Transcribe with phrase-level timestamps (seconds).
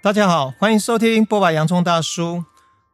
[0.00, 1.50] 大家好，欢迎收听剥吧！
[1.50, 2.44] 洋葱大叔。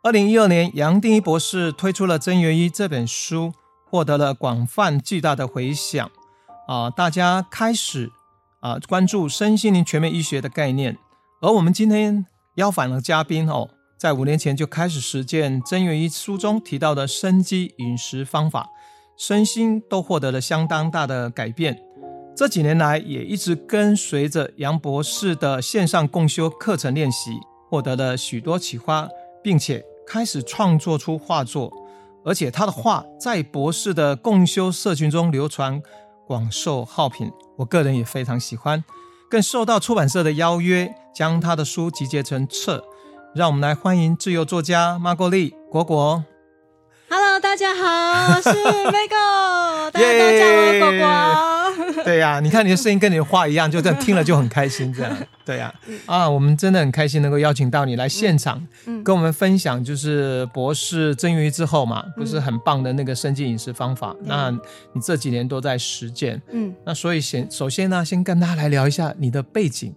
[0.03, 3.53] 二零一二年，杨定一博士推出了《真元一》这本书，
[3.85, 6.11] 获得了广泛巨大的回响。
[6.67, 8.11] 啊，大家开始
[8.61, 10.97] 啊关注身心灵全面医学的概念。
[11.43, 12.25] 而我们今天
[12.55, 13.69] 邀访了嘉宾哦，
[13.99, 18.71] 在五年前就开始实践《真元一》书中提到的生机饮食方法，
[19.19, 21.84] 身心都获得了相当大的改变。
[22.37, 27.39] 这几年来，也一直跟随着杨博士的线上共修课程练习，
[27.71, 29.09] 获得了许多启发，
[29.41, 31.73] 并且开始创作出画作，
[32.25, 35.81] 而且他的画在博士的共修社群中流传，
[36.27, 37.31] 广受好评。
[37.57, 38.83] 我个人也非常喜欢，
[39.31, 42.85] 更受到出版社的邀约，将他的书集结成册。
[43.33, 46.25] 让我们来欢迎自由作家 Margot 果果。
[47.09, 51.51] Hello，大家好，我是 Margot，大家都叫我果果。
[52.05, 55.73] 对呀、啊，你看你的声音跟你的话一样，就这样听了就很开心，这样 对呀、
[56.07, 56.25] 啊。
[56.25, 58.61] 啊，我们真的很开心能够邀请到你来现场，
[59.05, 64.15] 跟我们分享，就是博士真元一之后嘛，不是很棒的那个生计饮食方法。
[64.25, 64.51] 那
[64.93, 69.95] 你这几年都在实践，嗯，那所以先首先呢，先跟大家来聊一下你的背景。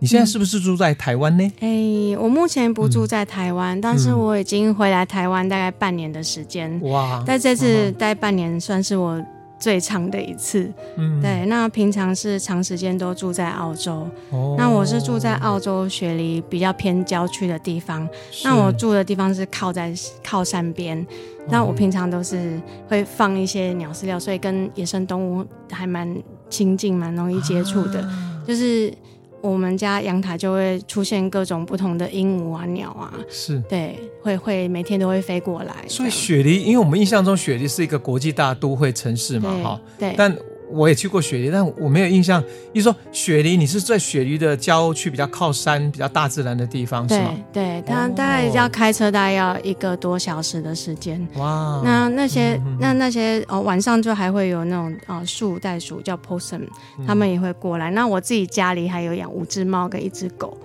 [0.00, 1.42] 你现在是不是住在台湾呢？
[1.58, 6.80] 哎、欸，我目前不住在台湾，嗯、但是我已经回来台湾大概半年的时间。
[6.82, 9.20] 哇，但这次待半年算是我。
[9.58, 18.08] 最长的一次，嗯，对，那平常是长时间都住在澳洲，哦，那我是住在澳洲雪梨比较偏郊区的地方，
[18.44, 19.92] 那我住的地方是靠在
[20.22, 21.04] 靠山边，
[21.48, 26.08] 那我平常都是会放一些鸟饲料，所以跟野生动物还蛮
[26.48, 28.92] 亲近，蛮容易接触的，啊、就是。
[29.40, 35.74] 我们家阳台就会出现各种不同的鹦鹉啊、鸟啊，是对，会会每天都会飞过来。
[35.88, 40.36] 所以雪梨，因为我们印象中雪梨是一个国际大都会城市嘛，哈，对，但。
[40.70, 42.42] 我也去过雪梨，但我没有印象。
[42.72, 47.34] 一说雪梨，你是在雪梨的郊区，比较靠山、比较大自然的地方，是吗？
[47.52, 51.26] 对，它大概要开车，大概要一个多小时的时间。
[51.36, 56.62] 哇，那那些、嗯、那那些哦，晚上就还会有那种哦树袋鼠叫 possum，
[57.06, 57.90] 他们也会过来。
[57.90, 60.56] 那我自己家里还有养五只猫跟一只狗，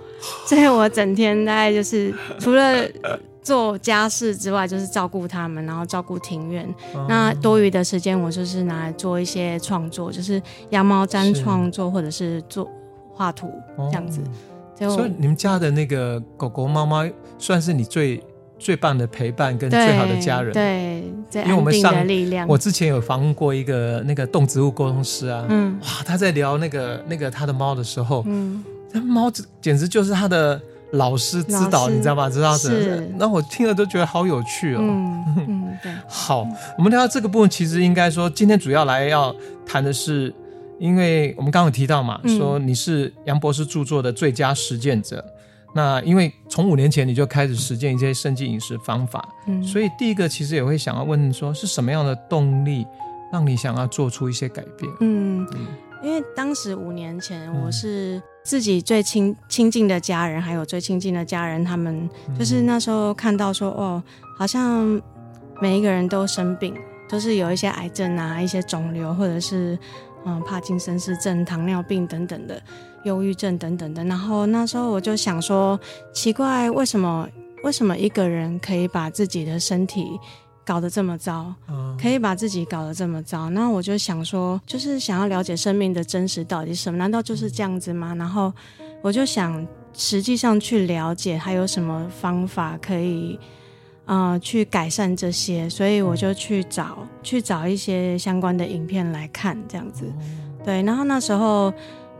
[0.46, 2.86] 所以我整天大概就是除了。
[3.44, 6.66] 做家事之外，就是照顾他们，然后照顾庭院。
[6.94, 12.66] 嗯、那多余的时间，我就是拿来做一些创作，就是羊毛毡创作，或者是做
[13.12, 14.22] 画图这样子。
[14.80, 17.06] 哦、所以你们家的那个狗狗、猫猫，
[17.38, 18.18] 算是你最
[18.58, 20.50] 最棒的陪伴跟最好的家人。
[20.54, 22.48] 对，最安定的力量。
[22.48, 29.30] 我之前有访问过一个那个动植物沟通师啊，嗯，哇，他在聊那个那个他的猫的时候，嗯，那猫
[29.60, 30.58] 简直就是他的。
[30.94, 32.30] 老师指导，你知道吗？
[32.30, 33.12] 知道是。
[33.16, 34.80] 那我听了都觉得好有趣哦。
[34.80, 35.92] 嗯 嗯，对。
[36.08, 36.46] 好，
[36.78, 39.34] 我们聊到这个部分，其实应该说，今天主要来要
[39.66, 40.32] 谈的是，
[40.78, 45.24] 因为我们刚刚有提到嘛，说你是杨博士著作的最佳实践者。
[45.74, 49.28] 那因为从五年前你就开始实践一些生计饮食方法，
[49.62, 52.86] 所以第一个其实也会想要问说，是什么样的动力
[53.32, 54.92] 让你想要做出一些改变？
[55.00, 55.44] 嗯，
[56.02, 58.22] 因为当时五年前我是。
[58.44, 64.02] 自己最亲亲近的家人，还有最亲近的家人，他们就是那时候看到说，哦，
[64.38, 65.00] 好像
[65.60, 66.74] 每一个人都生病，
[67.08, 69.78] 都是有一些癌症啊，一些肿瘤，或者是
[70.26, 72.62] 嗯帕金森氏症、糖尿病等等的，
[73.04, 74.04] 忧郁症等等的。
[74.04, 75.80] 然后那时候我就想说，
[76.12, 77.26] 奇怪，为什么
[77.62, 80.06] 为什么一个人可以把自己的身体
[80.64, 81.54] 搞得这么糟，
[82.00, 86.98] 可以把自己搞得这么糟，那我就想说，就是想要了解生命的真实到底是什么？
[86.98, 88.14] 难道就是这样子吗？
[88.14, 88.52] 然后
[89.02, 93.38] 我就想，实际上去了解还有什么方法可以，
[94.06, 100.10] 呃，去改善这些，所以我就去找去找一些相关的影片来看，这样子。
[100.64, 101.70] 对，然后那时候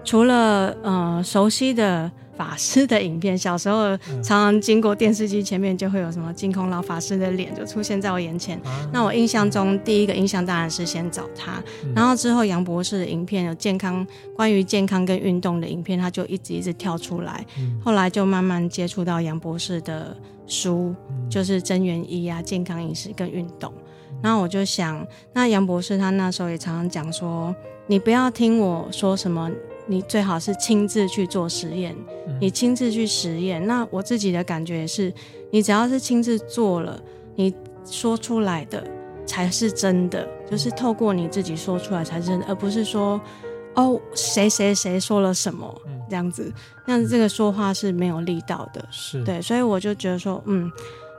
[0.05, 2.11] 除了呃熟悉的。
[2.37, 8.59] 法师的影片，小时候常常经过电视机前面，就会有什么净空老法师的脸就出现在我眼前。
[8.65, 14.05] 啊、那我印象中第一个印象当然是先找他，嗯、然后之后杨博士的影片有健康
[14.35, 17.47] 关于健康跟运动的影片，他就一直一直跳出来。
[17.57, 20.17] 嗯、后来就慢慢接触到杨博士的
[20.49, 23.73] 书，嗯、就是真元一啊，健康饮食跟运动。
[24.11, 27.55] 嗯、然后我就想，那杨博士他那时候也常常讲说，
[27.87, 29.49] 你不要听我说什么。
[29.87, 31.95] 你最好是亲自去做实验，
[32.41, 33.67] 你亲自去实验。
[33.67, 35.13] 那我自己的感觉也是，
[35.51, 36.99] 你只要是亲自做了，
[37.35, 37.55] 你
[37.85, 38.83] 说出来的
[39.27, 43.21] 才是真的，就是透过你自己说出来才是真的，而不是说
[43.75, 46.51] 哦谁谁谁说了什么这样子，
[46.87, 48.83] 那这个说话是没有力道的。
[48.91, 50.73] 是对，所以我就觉得说，嗯，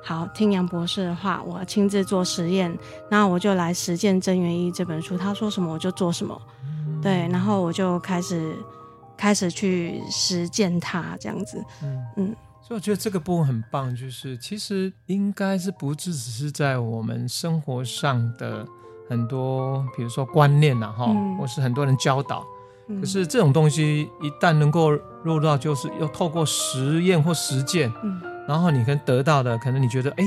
[0.04, 2.76] 好，听杨博士的话，我要亲自做实验，
[3.12, 6.42] 那我就来实践《真元一》这本书，他说什么我就做什么。
[7.02, 8.56] 对，然后我就开始
[9.18, 11.64] 开始去实践它，这样子。
[11.84, 18.66] 嗯嗯，所以我觉得这个部分很棒，就是其实应该是不只只是在我们生活上的
[19.10, 21.08] 很多，比如说观念呐，哈，
[21.40, 22.46] 或是很多人教导。
[22.88, 24.92] 嗯、可是这种东西一旦能够
[25.24, 30.24] 入到，就是要透过实验或实践，嗯，然后你可能得到的，可能你觉得，哎，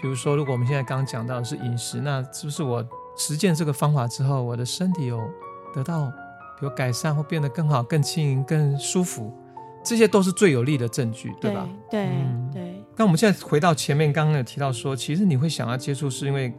[0.00, 2.84] 比如说，如果我们现在刚刚讲到的是饮食，那是不是我
[3.16, 5.20] 实践这个方法之后，我的身体有
[5.74, 6.06] 得到，
[6.58, 9.32] 比如改善或变得更好、更轻盈、更舒服，
[9.84, 11.68] 这些都是最有力的证据，对吧？
[11.90, 12.84] 对对、嗯、对。
[12.96, 16.52] 那我们现在回到前面刚刚有提到说，其实你会想要接触，是因为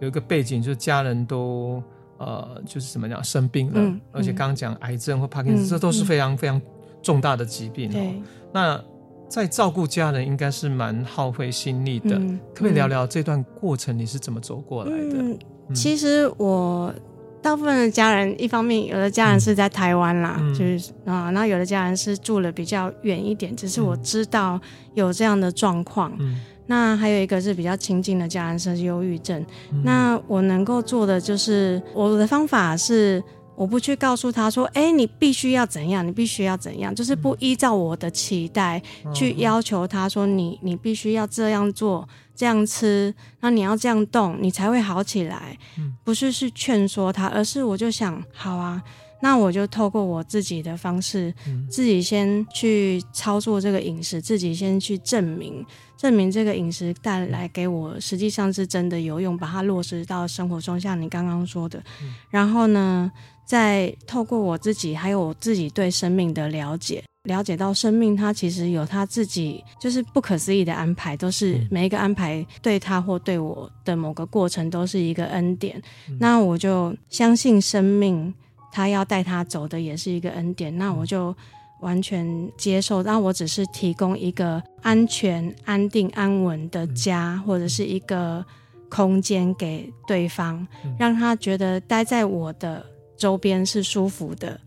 [0.00, 1.82] 有一个背景，就是家人都。
[2.16, 6.62] 呃，就是怎么讲，生病了，嗯、而且刚刚讲癌症或帕金森，这都是非常非常
[7.02, 7.90] 重大的疾病。
[7.92, 8.22] 哦，
[8.52, 8.80] 那
[9.28, 12.16] 在照顾家人应该是蛮耗费心力的。
[12.16, 15.36] 嗯、可不可以聊聊这段过程你是怎么走过来的？
[15.74, 16.94] 其实我
[17.44, 24.58] 大部分的家人，一方面有的家人是在台湾啦，嗯、就是啊，那有的家人是住了比较远一点，只是我知道
[24.94, 26.10] 有这样的状况。
[26.18, 29.38] 嗯那还有一个是比较亲近的家人，是忧郁症。
[29.70, 33.22] 嗯、那我能够做的就是，我的方法是，
[33.56, 38.82] 我不去告诉他说，哎，你必须要怎样，你必须要怎样，就是不依照我的期待
[39.14, 45.56] 去要求他说，你你必须要这样做，这样吃，那你要这样动，你才会好起来。
[46.02, 48.82] 不是是劝说他，而是我就想，好啊。
[49.20, 55.64] 那我就透过我自己的方式，嗯、自己先去操作这个饮食，自己先去证明，
[55.96, 61.82] 证明这个饮食带来给我实际上是真的有用，把它落实到生活中，像你刚刚说的。
[62.02, 63.10] 嗯、然后呢，
[63.44, 75.80] 再透过我自己，还有我自己对生命的了解，了解到生命它其实有它自己就是不可思议的安排，都是每一个安排对他或对我的某个过程都是一个恩典。
[76.08, 78.32] 嗯、那我就相信生命。
[78.76, 81.32] 他要带他走的也是一个恩典，那我就
[81.80, 82.26] 完全
[82.56, 83.04] 接受。
[83.04, 88.44] 那我只是提供一个安全、安定、安稳的家，或者是一个
[88.88, 90.66] 空间给对方，
[90.98, 92.84] 让他觉得待在我的
[93.16, 94.60] 周边是舒服的，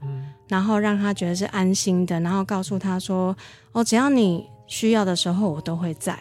[0.47, 3.35] 然后让他觉得是安心的，然后告诉他说
[3.73, 6.17] ：“哦，只要你需要的时候，我都会在。”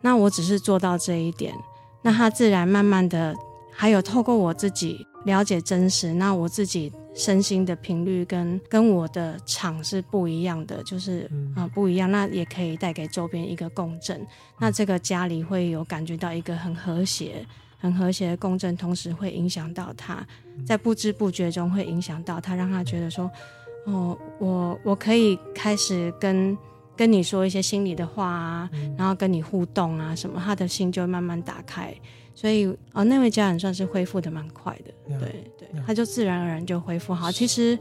[0.00, 1.54] 那我只是做到这一点，
[2.02, 3.34] 那他自然慢慢的，
[3.72, 6.92] 还有透过我自己了解真实，那我自己。
[7.14, 14.24] 身心的频率跟跟我的场是不一样的，就是啊、不一样，那也可以带给周边一个共振。
[14.60, 17.44] 那这个家里会有感觉到一个很和谐、
[17.78, 20.26] 很和谐的共振，同时会影响到他，
[20.66, 23.30] 在不知不觉中会影响到他，让他觉得说，
[23.86, 26.56] 哦，我我可以开始跟
[26.96, 31.94] 跟你说一些心里的话啊，然后跟你互动啊什么，他的心就会慢慢打开。
[32.34, 37.32] 所以，哦，那位家人算是恢复的蛮快的，对对，他就自然而然就恢复好。
[37.32, 37.76] 其实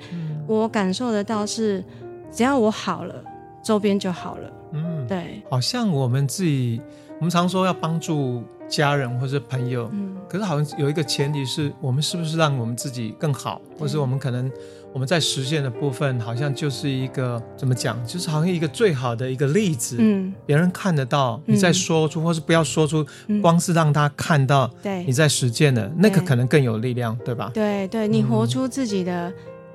[0.48, 1.84] 我感受得到是，
[2.32, 3.24] 只要我好了，
[3.64, 4.52] 周边就好了。
[4.72, 5.44] 嗯，对。
[5.48, 6.82] 好像我们自己，
[7.20, 14.52] 我们常说要帮助家人或者朋友，嗯，可是好像有一个前提是我们是不是让我们自己更好，或是我们可能。
[14.94, 27.52] 我们在实现的部分，好像就是一个怎么讲，就是好像一个最好的一个例子，嗯，别人看得到你在说出，嗯、或是不要说出，嗯、光是让他看到，对，你在实践的，那个可能更有力量，对吧？
[27.54, 29.32] 对对，你活出自己的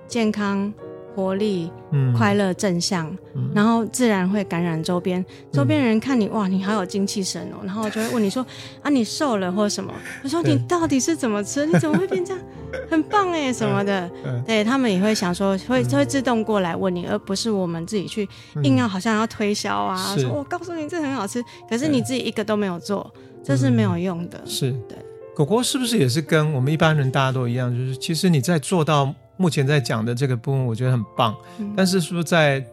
[0.09, 0.73] 健康。
[1.15, 5.25] 活力、嗯、快乐、正向，嗯、然后自然会感染周边。
[5.53, 8.45] 周边人看你，哇，你好有精气神哦，然后就会问你说
[8.83, 9.93] ：“啊，你瘦了或者什么？”
[10.25, 11.67] 我说：“你到底是怎么吃？
[11.67, 12.43] 你怎么会变这样？
[12.91, 14.07] 很棒哎，什么的。
[14.25, 18.29] 嗯嗯”对他们也会想说，会会自动过来问你，而不是我们自己去
[18.63, 23.13] 硬要好像要推销啊，说我告诉你这很好吃，可是你自己一个都没有做，
[23.45, 24.41] 这是没有用的。
[24.47, 24.97] 是对。
[25.35, 27.71] 狗狗是不是也是跟我们一般人大家都一样？
[27.71, 29.15] 就是其实你在做到。
[29.37, 31.35] 目前在讲的这个部分，我觉得很棒。
[31.59, 32.65] 嗯、但是，是不是在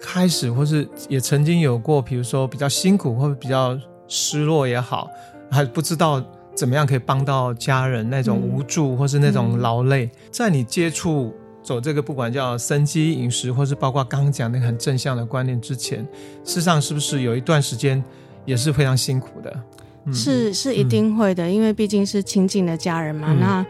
[0.00, 3.78] 开始，或是也曾经有过，比如说比较辛苦，或者比较
[4.08, 5.08] 失落也好，
[5.50, 6.22] 还不知道
[6.54, 11.32] 怎么样可以帮到家人那种无助，或是那种劳累，嗯、在你接触
[11.62, 16.00] 走这个不管叫生机饮食，或是包括刚刚讲那个很正向的观念之前，
[16.44, 18.02] 事实上是不是有一段时间
[18.44, 19.62] 也是非常辛苦的？
[20.04, 23.28] 嗯、是是一定会的，嗯、因为毕竟是亲近的家人嘛。
[23.30, 23.66] 嗯、那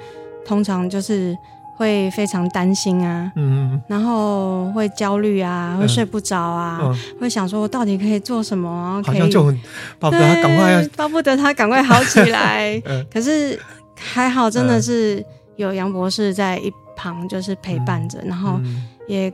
[0.47, 1.37] 通常就是。
[1.83, 6.79] 会非常担心啊，嗯，然后会焦虑啊，会睡不着啊，
[7.21, 9.03] 会想说我到底可以做什么？
[9.05, 9.53] 可以，就
[9.99, 12.81] 巴不得他赶快，巴不得他赶快好起来。
[13.13, 13.59] 可是
[13.99, 15.25] 还好，真的是
[15.57, 18.61] 有杨博士在一旁，就是陪伴着，然后
[19.09, 19.33] 也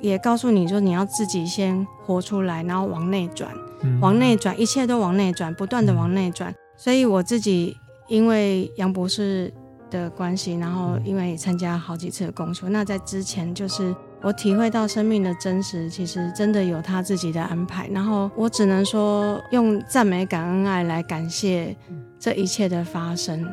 [0.00, 3.50] 也告诉你说，你要自己先活出来，然后往内转，
[4.00, 6.54] 往内转，一切都往内转，不断的往内转。
[6.78, 7.76] 所以我自己
[8.08, 9.52] 因为杨博士
[9.90, 17.88] 的关系，然后因为参加好几次的公修，那在之前就是我体会到生命的真实，其实真的有他自己的安排。
[17.88, 21.76] 然后我只能说，用赞美、感恩、爱来感谢
[22.18, 23.46] 这一切的发生，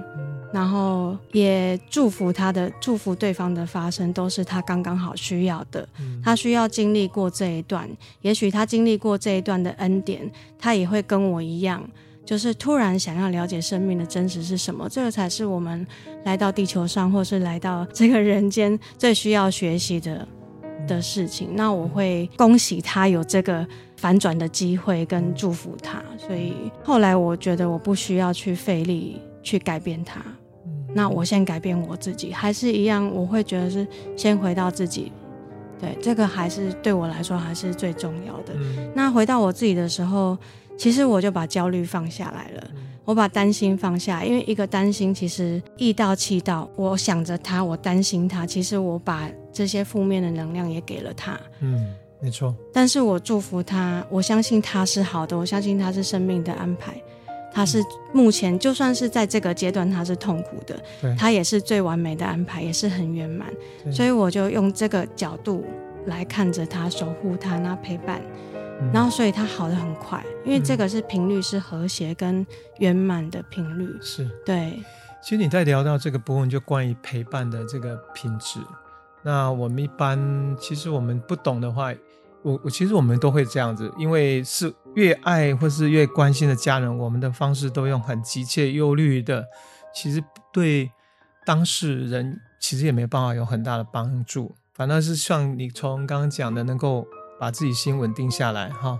[0.53, 5.87] 然后也祝福他的、祝福对方的发生，都是他刚刚好需要的。
[6.23, 7.89] 他需要经历过这一段，
[8.21, 10.29] 也许他经历过这一段的恩典，
[10.59, 11.81] 他也会跟我一样。
[12.27, 15.87] 就是突然想要了解生命的真实是什么，这个才是我们
[16.25, 20.27] 来到地球上，或是来到这个人间最需要学习的
[20.85, 21.51] 的事情。
[21.53, 23.65] 那我会恭喜他有这个
[23.95, 26.03] 反转的机会，跟祝福他。
[26.17, 26.53] 所以
[26.83, 30.19] 后来我觉得我不需要去费力去改变他，
[30.93, 35.13] 那我先改变我自己，还是一样，我会觉得是先回到自己。
[35.79, 38.53] 对，这个还是对我来说还是最重要的。
[38.93, 40.37] 那回到我自己的时候。
[40.77, 42.63] 其实我就把焦虑放下来了，
[43.03, 51.39] 我把担心放下，因为一个担心其实易到气到，我想着他，我担心他，其实我把这些负面的能量也给了他。
[51.61, 52.55] 嗯，没错。
[52.71, 57.01] 但是我祝福他，我相信他是好的，我相信他是生命的安排，
[57.51, 63.47] 他是目前就算是在这个阶段他是痛苦的，对他也是最完美的安排，也是很圆满。
[63.91, 65.65] 所以我就用这个角度
[66.05, 68.21] 来看着他，守护他，那陪伴。
[68.93, 72.45] 然后，所以它好的很快，因为这个是频率是和谐跟
[72.79, 73.97] 圆满的频率。
[74.01, 74.79] 是对。
[75.21, 78.59] 其实你在聊到这个部分，就关于陪伴的这个品质。
[79.23, 81.91] 那我们一般，其实我们不懂的话，
[82.43, 89.43] 我我其实我们都会这样子，因为是越爱或是越关心的家人，我们的方式都用很急切、忧虑的，
[89.93, 90.89] 其实对
[91.45, 94.55] 当事人其实也没办法有很大的帮助。
[94.75, 97.05] 反倒是像你从刚刚讲的，能够。
[97.39, 98.99] 把自己心稳定下来哈，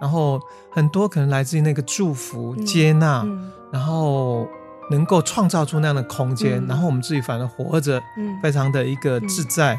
[0.00, 4.48] 然后很多可能来自于那个祝福、嗯、接纳，嗯、然后
[4.90, 8.02] 能够创造出那样的空间，嗯、然后我们自己反而活着，
[8.42, 9.78] 非常的一个自在。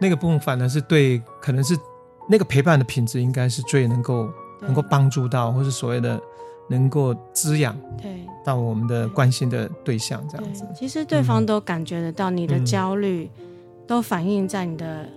[0.00, 1.78] 那个部分反而是对，可能是
[2.28, 4.66] 那个陪伴的品质，应该是最能够对。
[4.66, 6.20] 能够帮助到，或是所谓的
[6.68, 8.24] 能够滋养对。
[8.44, 10.66] 到我们的关心的对象这样子。
[10.74, 13.30] 其实对方都感觉得到你的焦虑，
[13.86, 15.08] 都反映在你的。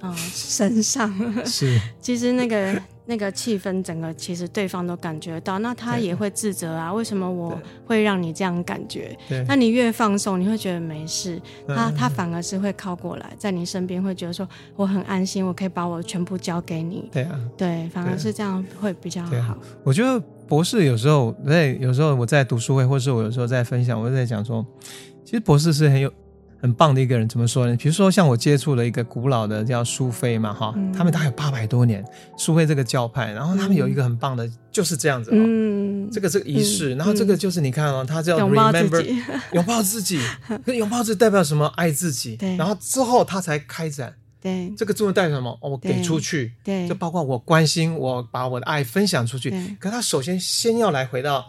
[0.00, 1.12] 啊、哦，身上
[1.44, 9.16] 是， 其实那个那个气氛，整个其实对方都感觉到，那他也会自责啊，为什么我会让你这样感觉？
[9.48, 17.08] 那你越放松，你会觉得没事，他他反而是会靠过来，在你身边会觉得说我很安心，我可以把我全部交给你。
[17.12, 19.36] 对啊，对，反而是这样会比较好。
[19.36, 24.64] 啊、我觉得博士有时候，对，有时候我在读书会，或是我有时候在分享，我就在讲说，
[25.24, 26.12] 其实博士是很有。
[26.60, 27.76] 很棒的一个人，怎么说呢？
[27.76, 32.04] 比如说像我接触了一个古老的叫苏菲嘛，哈、嗯，他们大概有八百多年，
[32.36, 39.04] 苏菲这个教派，然后他们有一个很棒的，就是这样子，嗯，这个这个仪式，然后这个就是你看哦，他叫 remember，
[39.52, 40.18] 拥抱自己，
[40.66, 41.66] 拥抱自己代表什么？
[41.76, 45.56] 爱自己，对，然后之后他才开展，对，这个作用代表什么？
[45.62, 51.46] 哦，我给出去，对，就包括我关心，我把我的爱分享出去，可他首先先要来回到。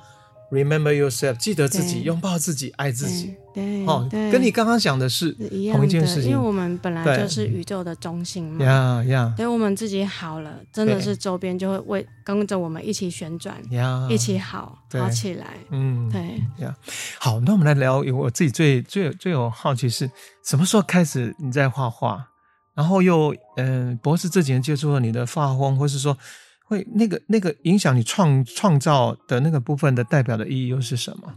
[0.52, 3.36] Remember yourself，记得自己，拥抱自己，爱自己。
[3.54, 5.32] 对，哦，跟你刚刚讲的是
[5.72, 8.66] 同一件事情，因为我们本来就是宇宙的中心嘛。
[8.66, 13.56] 呀呀，对，我们自己好了，真的是周边就会为跟着我们一起旋转，
[14.10, 15.46] 一起好好起来。
[15.70, 16.76] 嗯，对呀。
[17.20, 20.10] 好，那我们来聊，我自己最最最有好奇是
[20.44, 22.26] 什么时候开始你在画画，
[22.74, 26.18] 然后又嗯，博士这几年接触了你的画风，或是说。
[26.70, 31.34] 会那个那个影响你创创造的那个部分的代表的意义又是什么？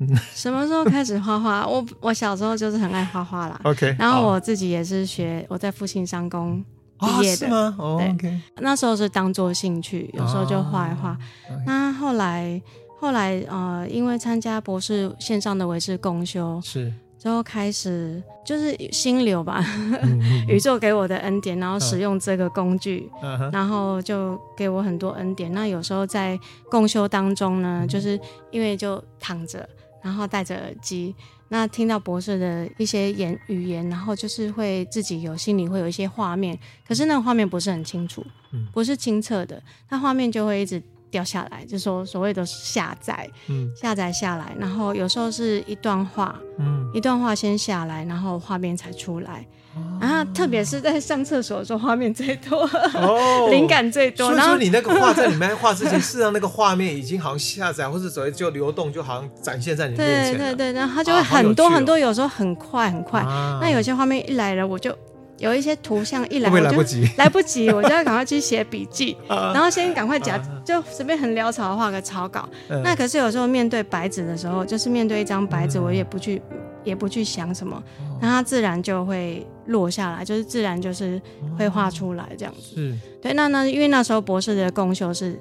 [0.00, 1.66] 嗯，什么时候开始画画？
[1.66, 3.60] 我我小时候就是很爱画画啦。
[3.64, 6.64] OK，然后我自己也是学，我在复兴商工
[6.98, 7.46] 毕业的。
[7.46, 7.76] 哦，是吗？
[7.78, 11.10] 哦，对那时候是当做兴趣，有时候就画一画。
[11.50, 12.60] 哦，那后来
[12.98, 16.90] 后来呃，因为参加博士线上的维持共修是。
[17.22, 19.64] 之后开始就是心流吧，
[20.48, 23.08] 宇宙给我的恩典，然后使用这个工具，
[23.52, 25.52] 然后就给我很多恩典。
[25.52, 26.36] 那有时候在
[26.68, 28.18] 共修当中呢，就是
[28.50, 29.68] 因为就躺着，
[30.02, 31.14] 然后戴着耳机，
[31.46, 38.26] 那听到博士的一些言语言，然后就是会自己有心里会有一些画面，可是那个画面不是很清楚，
[38.72, 40.82] 不是清澈的，那画面就会一直。
[41.12, 52.62] 掉下来，就说所谓的下载，嗯，下载下来，然后有时候是一段话，嗯，一段话先下来，然后画面才出来，哦、然后特别是在上厕所的时候，画面最多，
[52.94, 54.30] 哦， 灵感最多。
[54.30, 60.38] 所以说你那个画在你面画之前，事实上那个画面已经好像下载，或者所谓就流动，就好像展现在你面前。
[60.38, 63.20] 对对对，然后它就会很多很多，有时候很快很快。
[63.20, 64.96] 啊、那有些画面一来了，我就。
[65.42, 72.48] 有一些图像一来，我就来不及， 来不及，我就要赶快去写笔记， 然后先赶快讲，就随便很潦草的画个草稿。
[72.84, 76.40] 那可是有时候面对白纸的时候，就是面对一张白纸，我也不去
[76.84, 77.82] 也不去想什么，
[78.20, 81.20] 那它自然就会落下来，就是自然就是
[81.58, 82.76] 会画出来这样子。
[82.76, 83.32] 是，对。
[83.34, 85.36] 那那因为那时候博士的共修是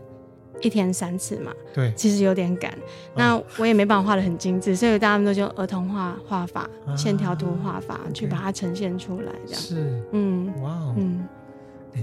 [0.62, 2.78] 一天三次嘛，对，其实有点赶。
[3.16, 9.62] 那我也没办法画得很精致，所以大家都用儿童画画法、线条图画法去把它呈现出来，这样。
[9.62, 10.96] 是，嗯，哇哦，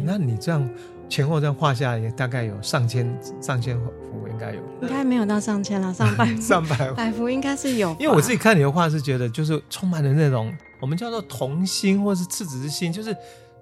[0.05, 0.69] 那你这样。
[1.11, 4.61] 前后这样画下来，也大概有上千上千幅，应该有。
[4.83, 7.97] 应该没有到上千了， 上百上百百幅应该是有。
[7.99, 13.17] 因为我自己看你的画，是觉得就是充满了那种我们叫做童心，或是赤子之心，就是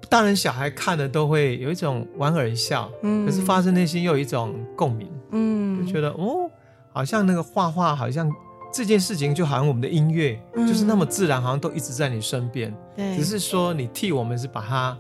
[0.09, 6.51] 大人小孩看了都会有一种莞尔一笑，嗯，可是发自内心又有一种共鸣，嗯，就觉得哦，
[6.93, 8.31] 好像那个画画，好像
[8.73, 14.97] 这件事情就好像我们的音乐，嗯，就是那么自然，好像都一直在你身边，对，只是说你替我们是把它。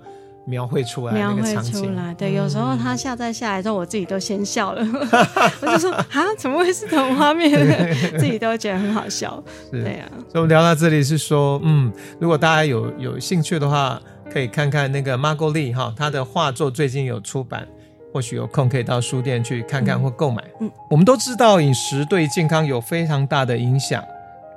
[0.49, 4.87] 描绘出来，描绘出来，对，有时候他下载下来之后，我自己都先笑了，
[5.61, 6.07] 我就说啊，
[6.39, 7.51] 怎么会是这种画面？
[8.17, 10.07] 自己都觉得很好笑，对啊。
[10.29, 14.01] 所以我们聊到这里是说，嗯，如果大家有有兴趣的话，
[14.33, 17.67] 可以看看那个 Margot Lee 哈，他的画作最近有出版，
[18.13, 20.43] 或许有空可以到书店去看看或购买。
[20.61, 24.05] 嗯，我们都知道饮食对健康有非常大的影响。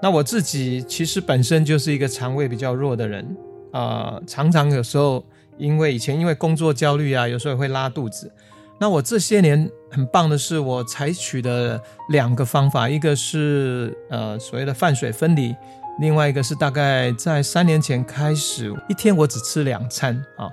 [0.02, 3.26] 那我自己其实本身就是一个肠胃比较弱的人
[3.72, 5.24] 啊，呃，常常有时候。
[5.60, 8.32] 因为以前因为工作焦虑啊，有时候也会拉肚子。
[8.80, 11.78] 那我这些年很棒的是，我采取的
[12.12, 15.54] 两个方法，一个是呃所谓的饭水分离，
[16.00, 20.50] 另外一个是大概在三年前开始，一天我只吃两餐啊。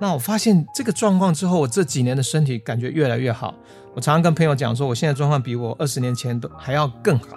[0.00, 3.54] 那我发现这个状况之后，我这几年的身体感觉越来越好。
[3.94, 7.36] 我常常跟朋友讲说，我现在状况比我二十年前都还要更好。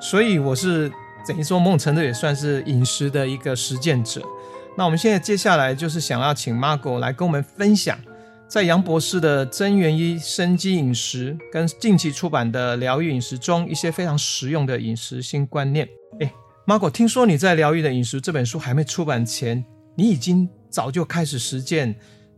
[0.00, 0.90] 所以我是
[1.26, 4.22] 等于说某种程度也算是饮食的一个实践者。
[4.76, 7.98] 那我们现在接下来就是想要请 Margot 来跟我们分享，
[8.46, 15.88] 在杨博士的真元一生机饮食跟近期出版的疗愈饮食中一些非常实用的饮食新观念。
[16.20, 16.32] 哎
[16.68, 21.94] ，Margot，听说你在疗愈的饮食这本书还没出版前，你已经早就开始实践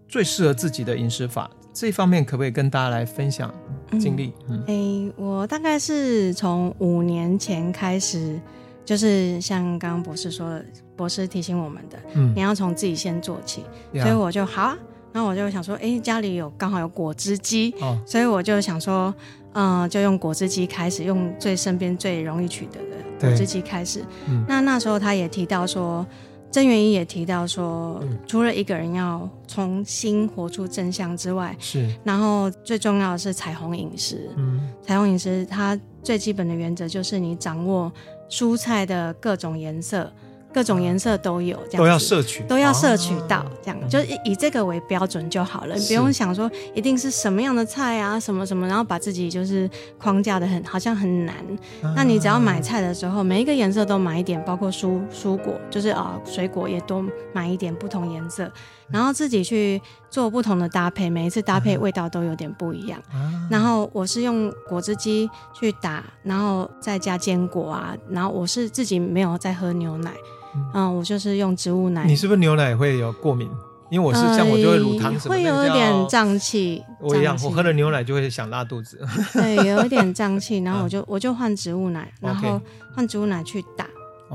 [0.08, 3.52] 最适合自己的饮食法，这一方面可不可以跟大家来分享
[3.98, 4.32] 经历？
[4.48, 8.40] 嗯，哎，我大概是从五年前开始。
[8.82, 10.64] 就是像刚刚博士说的，
[10.96, 13.62] 博士提醒我们的，嗯，你要从自己先做起，
[13.92, 14.78] 所以我就好啊，
[15.12, 19.14] 然后我就想说，哎，家里有刚好有果汁机，哦，所以我就想说，
[19.54, 24.04] 嗯，就用果汁机开始，用最身边最容易取得的果汁机开始。
[24.28, 26.06] 嗯，那那时候他也提到说，
[26.50, 37.92] 曾元一也提到说，嗯，除了一个人要从心活出真相之外，是，然后最重要的是彩虹饮食，嗯，彩虹饮食它最基本的原则就是你掌握。
[38.32, 40.08] 蔬菜的各种颜色，
[40.52, 51.34] 各种颜色都有，这样都要摄取，都要摄取到，这样、啊、就以以这个为标准就好了，你不用想说一定是什么样的菜啊，什么什么，然后把自己就是框架的很好像很难。
[51.82, 58.50] 啊、那你只要买菜的时候，每一个颜色都买一点，包括蔬蔬果，就是啊、呃、水果也多买一点不同颜色。
[58.88, 62.98] 然后自己去做不同的搭配，每一次搭配味道都有点不一样。
[63.12, 67.94] 啊、然后我是用果汁机去打，然后再加坚果啊。
[68.08, 70.12] 然后我是自己没有在喝牛奶，
[70.54, 72.04] 嗯，嗯，我就是用植物奶。
[72.04, 73.48] 你是不是牛奶会有过敏？
[73.90, 76.80] 因为我是像我就会乳糖什么的，会有一点胀气。
[77.00, 79.00] 我一样，我喝了牛奶就会想拉肚子。
[79.32, 82.60] 对，有一点胀气， 然后我就我就换植物奶，然后
[82.94, 83.84] 换植物奶去打。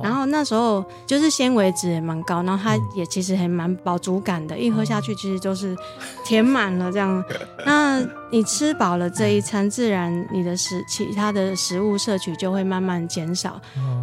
[0.03, 5.75] 然后那时候就是纤维值也蛮高，然后它也其实还蛮饱足感的，一喝下去其实就是
[6.23, 7.23] 填满了这样。
[7.65, 13.59] 那你吃饱了这一餐，自然你的食其他的食物摄取就会慢慢减少。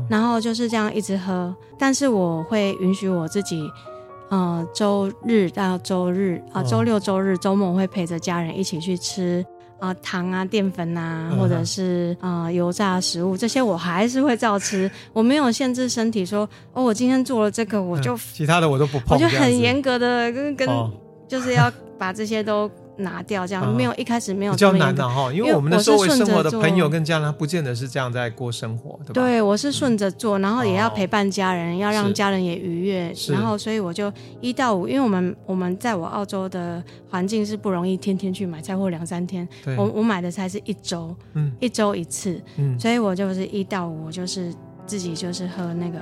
[0.08, 3.70] 然后就是这样一直喝，但是我会允许我自己，
[4.30, 9.44] 呃，周日到周日啊，周六周日周末我会陪着家人一起去吃。
[9.82, 14.88] 啊，糖啊，淀粉啊，或者是啊、呃，油炸食物，这些我还是会照吃。
[15.12, 19.16] 我没有限制身体说，哦，我今天做了这个，我就、嗯、其他的我都不碰。
[19.16, 20.68] 我就很严格的跟跟，
[21.26, 21.68] 就是要
[21.98, 22.70] 把这些都。
[22.96, 29.14] 拿掉这样、嗯、没有一开始没有比较难的哈，因为我们的周围生活的朋友跟家人，他不见得是这样在过生活，对吧？
[29.14, 44.54] 对，我是顺着做，然后也要陪伴家人，哦、要让家人也愉悦，然后所以我就一到五，因为我们我们在我澳洲的环境是不容易天天去买菜或两三天，我我买的菜是一周，嗯，一周一次，嗯，所以我就是一到五，我就是
[44.86, 46.00] 自己就是喝那个。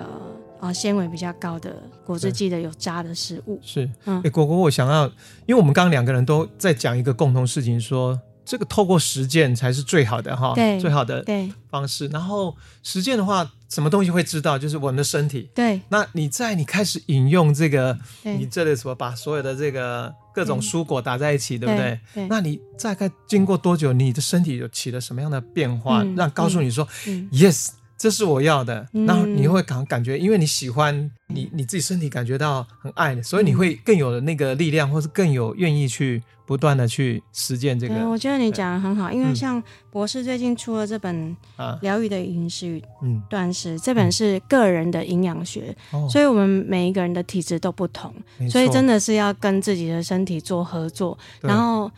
[0.60, 5.06] 啊，纤维比较高的果汁机的有渣的食物是，嗯，哎、欸，果果，我想要，
[5.46, 12.08] 因为我们刚刚两个人都在讲一个共同事情说，说这个透过实践才是最好的哈，对，最好的对方式。
[12.08, 14.58] 然后实践的话，什么东西会知道？
[14.58, 15.48] 就是我们的身体。
[15.54, 22.00] 对，那你在你开始饮用这个，你这里什么把所有的这个各种蔬果打在一起，对，对不对？
[22.14, 22.26] 对。
[22.28, 27.68] 那你大概经过多久，你的身体有起了什么样的变化，嗯、让告诉你说、嗯嗯、，yes。
[28.00, 37.94] 这是我要的，然后你会感感觉，因为你喜欢你你自己身体感觉到很爱，所以你会更有那个力量，或是更有愿意去不断的去实践这个。
[38.08, 41.36] 我觉得你讲的很好，因为像博士最近出了这本
[41.82, 42.82] 《疗愈的饮食与
[43.28, 45.76] 断食》，这本是个人的营养学，
[46.08, 48.10] 所以我们每一个人的体质都不同，
[48.48, 51.90] 所以真的是要跟自己的身体做合作，然后。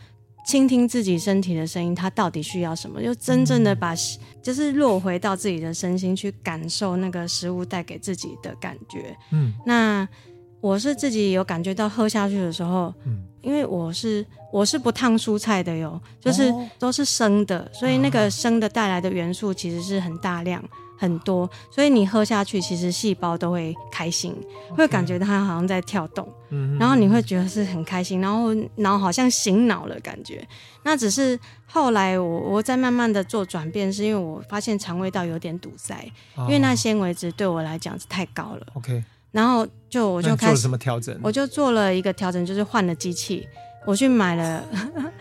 [0.45, 3.01] 倾听自己身体的声音，它到底需要什么？
[3.01, 9.15] 就真正的把，嗯、就是落回到自己的身心去感受那个食物带给自己的感觉。
[9.31, 10.07] 嗯，那
[10.59, 20.63] 我是自己有感觉到喝下去的时候，嗯，因为我是我是不烫蔬菜的哟，就是都是生的，哦、所以那个生的带来的元素其实是很大量。
[20.97, 24.35] 很多，所以你喝下去，其实细胞都会开心.
[24.75, 30.47] 会感觉它好像在跳动，嗯、然后你会觉得是很开心，然后脑好像醒脑了感觉。
[30.83, 35.93] 那只是后来我我在慢慢的做转变，是因为我发现肠胃道有点堵塞，
[36.35, 38.67] 哦、因为那纤维值对我来讲是太高了。
[38.73, 41.17] OK，然后就我就开始做什么调整？
[41.21, 43.47] 我就做了一个调整，就是换了机器。
[43.85, 44.63] 我去买了，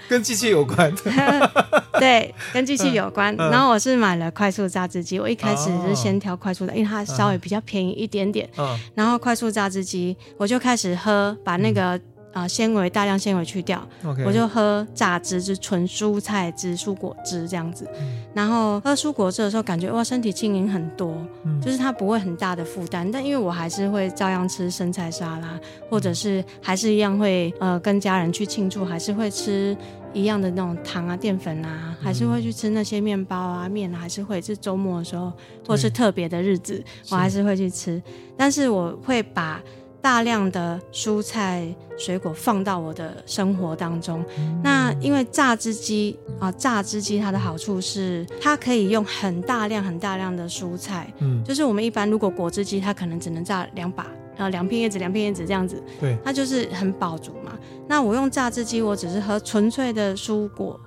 [0.09, 1.51] 跟机器有关的，
[1.99, 3.35] 对，跟机器有关。
[3.37, 8.49] 然后我是买了快速榨汁机，我一开始是先挑快速的，因为它稍微比较便宜一点点。
[8.95, 12.01] 然后快速榨汁机，我就开始喝，把那个。
[12.33, 13.87] 啊，纤维大量纤维去掉.
[14.25, 17.87] 我就喝榨汁，就纯蔬菜汁、蔬果汁这样子。
[18.01, 21.15] 嗯、然后喝蔬果汁的时候，感觉哇，身体轻盈很多，
[21.45, 23.11] 嗯、就是它不会很大的负担。
[23.13, 29.77] 但因为我还是会照样吃生菜沙拉，或者是还是一样会呃跟家人去庆祝，还是会吃
[30.15, 35.31] 一样的那种糖啊、淀粉啊，还是会去吃那些面包啊、面啊，还是会是周末的时候，
[35.67, 37.97] 或者是特别的日子，我还是会去吃。
[37.97, 38.03] 是
[38.39, 39.61] 但是我会把。
[40.03, 41.65] 大量的蔬菜
[41.97, 57.57] 水果放到我的生活当中，嗯、那因为榨汁机啊，榨汁机它的好处是它可以用很大量很大量的蔬菜，嗯，就是我们一般如果果汁机它可能只能榨两把，然后两片叶子两片叶子这样子，对，它就是很饱足嘛。
[57.87, 60.79] 那我用榨汁机，我只是喝纯粹的蔬果。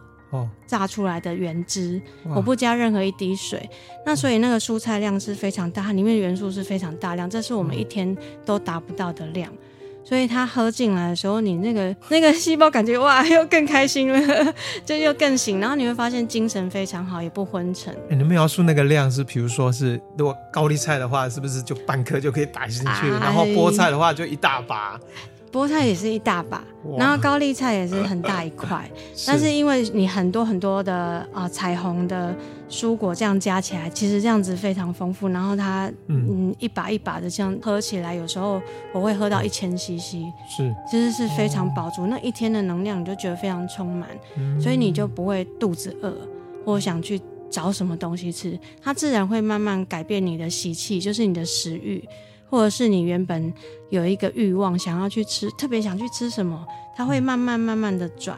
[0.68, 2.36] 榨出来的原汁，哇。
[2.36, 3.70] 我不加任何一滴水，
[4.06, 9.52] 那所以那个蔬菜量是非常大，它里面的元素是非常大量，这是我们一天都达不到的量，
[10.04, 14.54] 所以它喝进来的时候，你那个 那个细胞感觉哇，又更开心了，
[14.86, 17.94] 就又更醒，然后你会发现精神非常好，也不昏沉。
[17.94, 23.10] 欸、你们描述那个量是，比如说是如果高丽菜的话，是不是就半颗就可以打进去？
[23.12, 25.00] 哎、然后菠菜的话就一大把。
[25.56, 26.62] 菠菜也是一大把，
[26.98, 28.91] 然后高丽菜也是很大一块，
[29.26, 30.94] 但是因为你很多很多的
[31.32, 32.36] 啊、呃、彩虹的
[32.70, 35.30] 蔬果这样加起来，其实这样子非常丰富。
[35.30, 42.04] 然后它嗯，嗯一把一把的这样喝起来，有时候我会喝到一千 CC，是其实是非常饱足。
[42.04, 46.13] 哦、那一天的能量你就觉得非常充满，嗯、所以你就不会肚子饿
[46.65, 47.18] 或想去
[47.50, 52.04] 找什么东西吃，它自然会慢慢改变你的习气，就是你的食欲。
[52.49, 53.53] 或者是你原本
[53.89, 58.38] 有一个欲望想要去吃，特别想去吃什么，它会慢慢慢慢的转，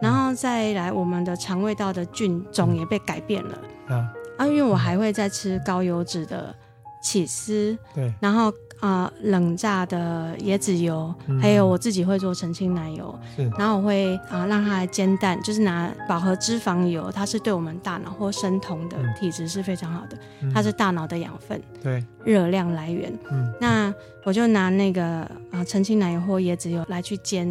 [0.00, 3.58] 然后再来我们的肠胃道的菌种也被改变了。
[3.88, 6.54] 啊，啊，因为我还会再吃高油脂的
[7.02, 8.52] 起司，对，然后。
[8.80, 13.18] 啊、呃，冷榨的椰子油，嗯、还有我自己会做澄清奶油，
[13.58, 23.12] 然后我会啊、呃、让它来煎蛋，就是拿饱和脂肪油，它是对我们大脑或生酮的体质是非常好的，嗯、它是大脑的养分，对，热量来源。
[23.30, 27.48] 嗯，那我就拿那个啊、呃、澄清奶油或椰子油来去煎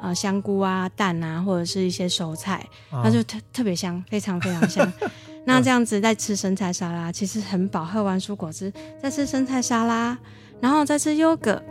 [0.00, 4.92] 啊、呃、香菇啊蛋啊或者是一些熟菜，哦、它就特特别香，非常非常香。
[5.48, 10.18] 那这样子在吃生菜沙拉，其实很饱，喝完蔬果汁再吃生菜沙拉。
[10.60, 11.62] 然后再吃优格，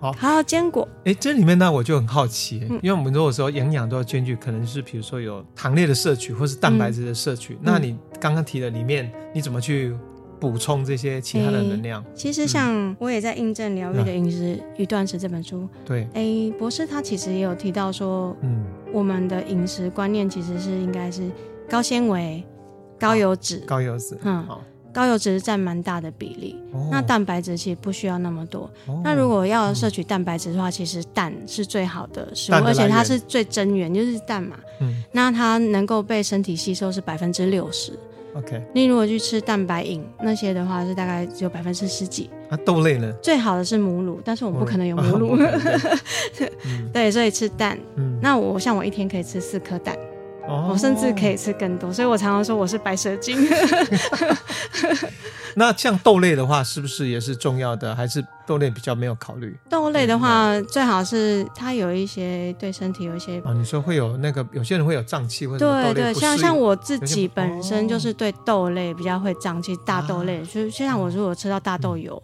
[0.00, 0.86] 好，还有坚果。
[1.04, 7.54] 哎，这里面呢，我就很好奇，嗯、因为我们如果说营养都要兼具，可能是比如说有糖类的摄取，或是蛋白质的摄取。
[7.54, 9.94] 嗯、那你刚刚提的里面，你怎么去
[10.38, 12.04] 补充这些其他的能量？
[12.14, 21.30] 其实像我也在印证《疗愈的饮食与断食》这本书，对，哎，博士他其实也有提到说，嗯，我们的饮食观念其实是应该是
[21.70, 22.44] 高纤维、
[22.98, 24.62] 高油脂、高油脂，嗯，好。
[24.92, 28.70] 高油脂占蛮大的比例，哦、那蛋白质其实不需要那么多。
[28.86, 34.56] 哦、那如果要摄取蛋白质的话，嗯、其实蛋是最好的食物，而且它是最真源，就是蛋嘛。
[34.80, 37.98] 嗯，那它能够被身体吸收是百分之六十。
[38.34, 42.30] OK，你如果去吃蛋白饮那些的话，是大概只有百分之十几。
[42.48, 43.12] 啊，豆类呢？
[43.22, 45.36] 最好的是母乳，但是我们不可能有母乳。
[46.92, 47.78] 对，所以吃蛋。
[47.96, 49.94] 嗯，那我像我一天可以吃四颗蛋。
[50.48, 53.38] 哦，我甚至可以吃更多，所以我常常说我是白蛇精。
[55.54, 57.94] 那像豆类的话，是不是也是重要的？
[57.94, 59.54] 还是豆类比较没有考虑。
[59.68, 72.20] 豆类的话，最好是它有一些对身体有一些啊，你说会有那个有些人会有胀气或者对对，像像我自己本身就是对豆类比较会胀气，大豆类就是就像我如果吃到大豆油。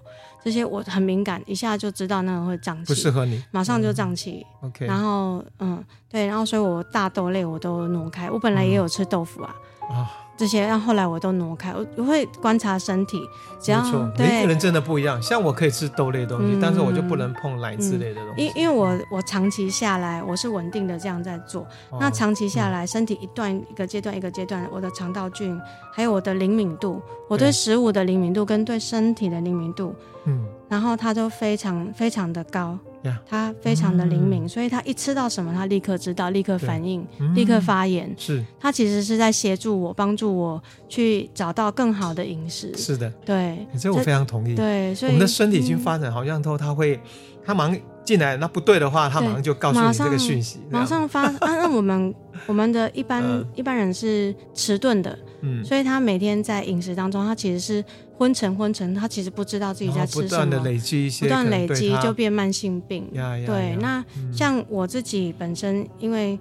[0.48, 4.46] 这些我很敏感，一下就知道那个会胀气，不适合你，马上就胀气。
[4.62, 8.30] 嗯、OK，然后嗯，对，然后所以我大豆类我都挪开。
[8.30, 9.54] 我本来也有吃豆腐啊。
[9.90, 10.06] 啊、嗯。
[10.38, 13.20] 这些，然后后来我都挪开，我会观察身体。
[13.60, 13.82] 只要
[14.16, 15.20] 每个人真的不一样。
[15.20, 18.44] 像我可以吃豆类的东西，嗯、但是我就不能碰奶制类的东西。
[18.44, 21.62] 因、嗯、因为我我长期下来，我是稳定的这样在做。
[21.90, 25.60] 哦、那长期下来，身体一段一个阶段一个阶段，我的肠道菌
[25.92, 29.92] 还有我的灵敏度，我对食物的灵敏度跟对身体的灵敏度，
[30.26, 32.78] 嗯，然后它都非常非常的高。
[33.26, 38.12] 他非常的灵敏，所以他一吃到什么，他立刻知道，立刻反应，立刻发言。
[38.16, 42.72] 是，他其实是在协助我，帮助我去找到更好的饮食。
[42.76, 44.54] 是的，对，这我非常同意。
[44.54, 47.00] 对，所以我们的身体已经发展，好像都他会，
[47.44, 51.30] 他马上进来，那不对的话，他马上就告诉你这个讯息，马上发。
[51.40, 52.14] 那我们
[52.46, 53.22] 我们的一般
[53.54, 57.84] 一般人是迟钝的，嗯，所以他每天在饮食当中，他其实是。
[58.18, 63.08] 昏沉昏沉，他其实不知道自己在吃什么，不断的累积一些，不断累积就变慢性病。
[63.46, 66.36] 对，那像我自己本身，因为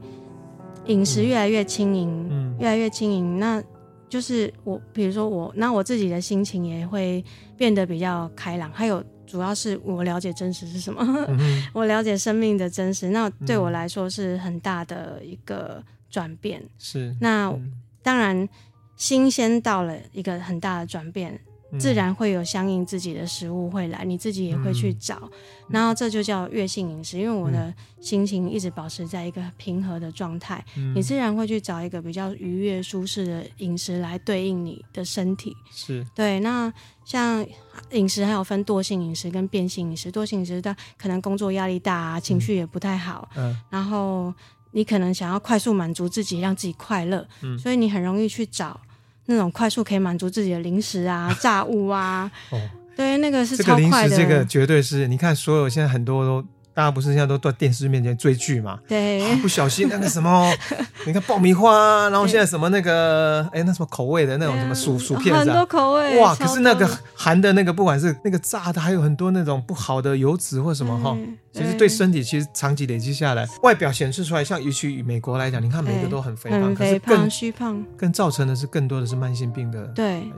[0.88, 3.62] 饮食越来越轻盈，嗯，越来越轻盈，那
[4.10, 7.24] 就是我，比如说我，那我自己的心情也会
[7.56, 8.72] 变得比较开朗。
[8.74, 16.64] 还有，主要是我了解真实是什么，嗯、 我了解生命的真实，那对我来说是很大的一个转变。
[16.80, 18.50] 是，那、嗯、当然，
[18.98, 21.40] 新鲜到了一个很大的转变。
[21.78, 25.32] 自然会有相应自己的食物会来，你自己也会去找，嗯、
[25.68, 27.18] 然后这就叫月性饮食。
[27.18, 35.54] 因为我的心情一直保持在一个平和的状态，嗯、你自然会去找一个比较愉悦舒适的饮食来对应你的身体。
[35.70, 36.40] 是对。
[36.40, 36.72] 那
[37.04, 37.46] 像
[37.92, 44.34] 饮食还有分惰性饮食跟变性饮食，惰性饮食它可能工作压力大啊，情绪也不太好，嗯，然后
[44.72, 48.80] 你可能想要快速满足自己，让自己快乐，嗯，所以你很容易去找。
[49.28, 52.60] 那种快速可以满足自己的零食啊、 炸物啊，哦，
[52.96, 54.18] 对，那个是超快的。
[54.18, 56.46] 这个零食，这个绝对是你看，所有现在很多都。
[56.78, 58.78] 大家不是现在都在电视面前追剧嘛？
[58.88, 60.48] 对、啊，不小心那个什么，
[61.08, 66.20] 你看爆米花，然后现在什么那个，哎对，那什么口味的那种什么薯薯片，很多口味。
[66.20, 71.18] 哇，可是那个含的那个，不管是那个炸的，还有很多那种不好的油脂或什么哈，
[71.52, 79.84] 其实对身体其实长期累积下来，外表显示出来，像尤其以美国来讲，你看每个都很肥胖，可是更虚胖，更造成的是更多的是慢性病的。
[79.96, 80.32] 对。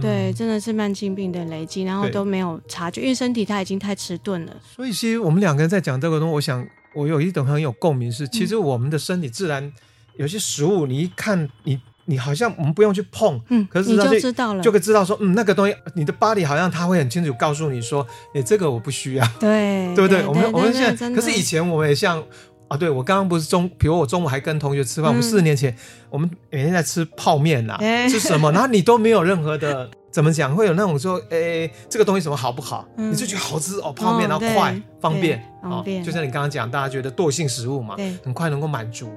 [0.00, 4.52] 对，真的是慢性病的累积，然后都没有察觉，因为身体它已经太迟钝了。
[4.74, 9.72] 所以，其实我们两个人在讲这个东西，我想我有一种很有共鸣是，其实我们的身体自然
[10.16, 20.26] 有些食物，你一看你你好像我们不用去碰，嗯，可是你就知道了，就可以知道说，嗯，那个东西你的 body 好像他会很清楚告诉你说，哎，这个我不需要，对，对不对？
[20.26, 22.22] 我们我们现在，可是以前我们也像。
[22.68, 25.74] 啊，对，我刚刚不是中，比如我中午还跟同学吃饭，嗯、我们四年前
[26.10, 32.86] 我们每天在吃泡面呐，欸、吃什么，然后你都没有任何的怎么讲，会有那种说，哎，这个东西什么好不好？
[32.96, 39.10] 嗯、你就觉得好吃哦，泡面，哦、然后快方便，方便，就像你刚刚讲，大家觉得惰性食物嘛，很快能够满足。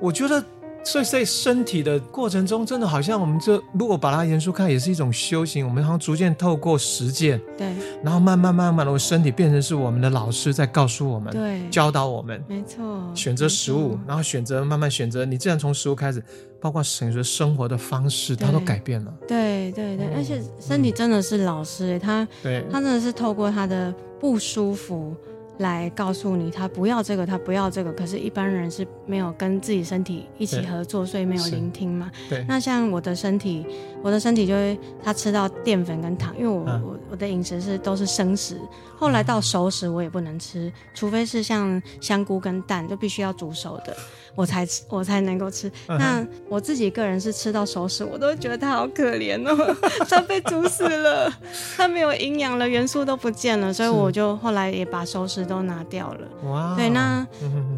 [0.00, 0.42] 我觉得。
[0.84, 5.66] 所以在身体的过程中，真的好像我们这如果把它严肃看，也是一种修行。
[5.66, 12.82] 我们好像逐渐透过实践，对，然后慢慢慢慢的，我身体变成是我们的老师在告诉我们，对，教导我们，没错。
[13.14, 16.22] 选择食物，然后选择慢慢选择，你自然从食物开始，
[16.60, 19.14] 包括选择生活的方式，它都改变了。
[19.28, 25.14] 对对对，而且身体真的是老师，他，对，他真的是透过他的不舒服。
[25.58, 27.92] 来告诉你，他不要这个，他不要这个。
[27.92, 32.10] 可是，一般人是没有跟自己身体一起合作，所以没有聆听嘛。
[32.28, 32.44] 对。
[32.48, 33.66] 那像我的身体，
[34.02, 38.60] 我的身体就会它吃到淀粉跟糖，因为我、啊、我我的饮食是都是生食，
[38.96, 43.96] 后来到熟食我也不能吃，嗯、除非是像香菇跟蛋，就必须要煮熟的。
[44.34, 45.70] 我才吃，我才能够吃。
[45.88, 49.76] 嗯、那我自己个人是吃到熟食，我都觉得它好可怜哦，
[50.08, 51.30] 它被煮死了，
[51.76, 56.50] 它没有营养了，元素都不见了，所以我就后来也把熟食都拿掉了。
[56.50, 57.26] 哇，对，那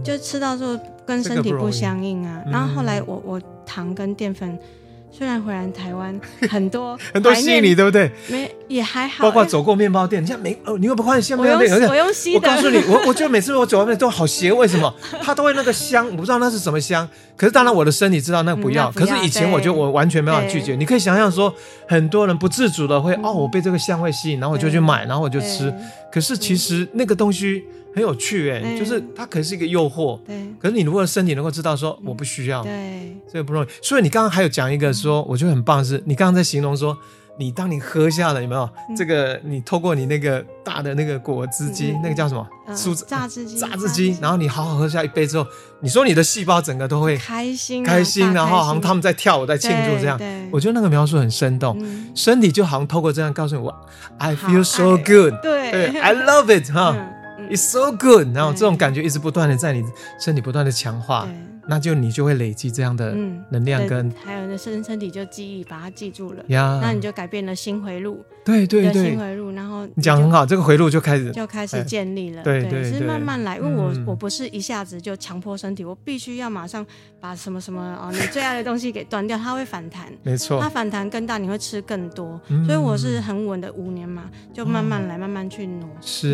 [0.05, 2.43] 就吃到之后跟身体不相应啊。
[2.47, 4.59] 然后后来我我糖跟淀粉。
[5.17, 8.11] 虽然回来台湾很多 很多吸引你，对不对？
[8.27, 11.89] 没也还好，包括走过面包店，你像没哦，你有没有发现面包店？
[11.89, 12.51] 我用吸的。
[12.51, 14.93] 我告诉你，我我觉得每次我走外面都好邪，为什么？
[15.23, 17.09] 它都会那个香，我不知道那是什么香。
[17.37, 18.91] 可是当然我的身体知道那个不要。
[18.91, 20.75] 可是以前我就我完全没办法拒绝。
[20.75, 21.55] 你可以想象说，
[21.87, 25.73] 很多人不自主的会哦，我被这个香味吸引，然后我就去买，然后我就吃。
[26.11, 27.63] 可是其实那个东西。
[27.95, 30.37] 很有趣哎，对就是它可能是一个诱惑，对。
[30.59, 33.67] 可是你如果身体能够知道说我不需要，对，这个不容易。
[33.81, 36.97] 所以你刚刚还有讲一个说，我觉得很棒是，你刚刚在形容说
[37.39, 38.69] 你当你喝下了有没有？
[38.89, 42.47] 嗯、这个你透过你那个大的那个果汁机，嗯、那个叫什么？
[42.67, 42.75] 呃、
[43.07, 43.59] 榨汁机。
[43.59, 45.47] 榨汁机，然后你好好喝下一杯之后，
[45.81, 50.19] 你说你的细胞整个都会开心、啊，开心，然后好像他们在跳舞，在庆祝这样。
[50.51, 53.75] 我觉得那个描述很生动，嗯、身体就好像透过这样告诉你我
[54.19, 57.14] ，I feel so good，对，，I love it，哈、嗯、
[57.51, 59.85] ，It's so good，然后这种感觉一直不断的在你
[60.19, 61.29] 身体不断的强化。
[61.67, 63.15] 那就你就会累积这样的
[63.51, 76.85] 能量跟，嗯、还有那身身体就记忆把它记住了呀，那你就改变了心回路，对对对，心回路，然后你，讲很好，这个回路就开始就开始建立了，对对，对，是慢慢来，因为我、嗯、我不是一下子就强迫身体，我必须要马上
[77.21, 85.89] 把什么什么啊、哦、你最爱的东西给断掉，它会反弹，没错，它反弹更大，你会吃更多，嗯、所以我是很稳的五年嘛，就慢慢来，慢慢去挪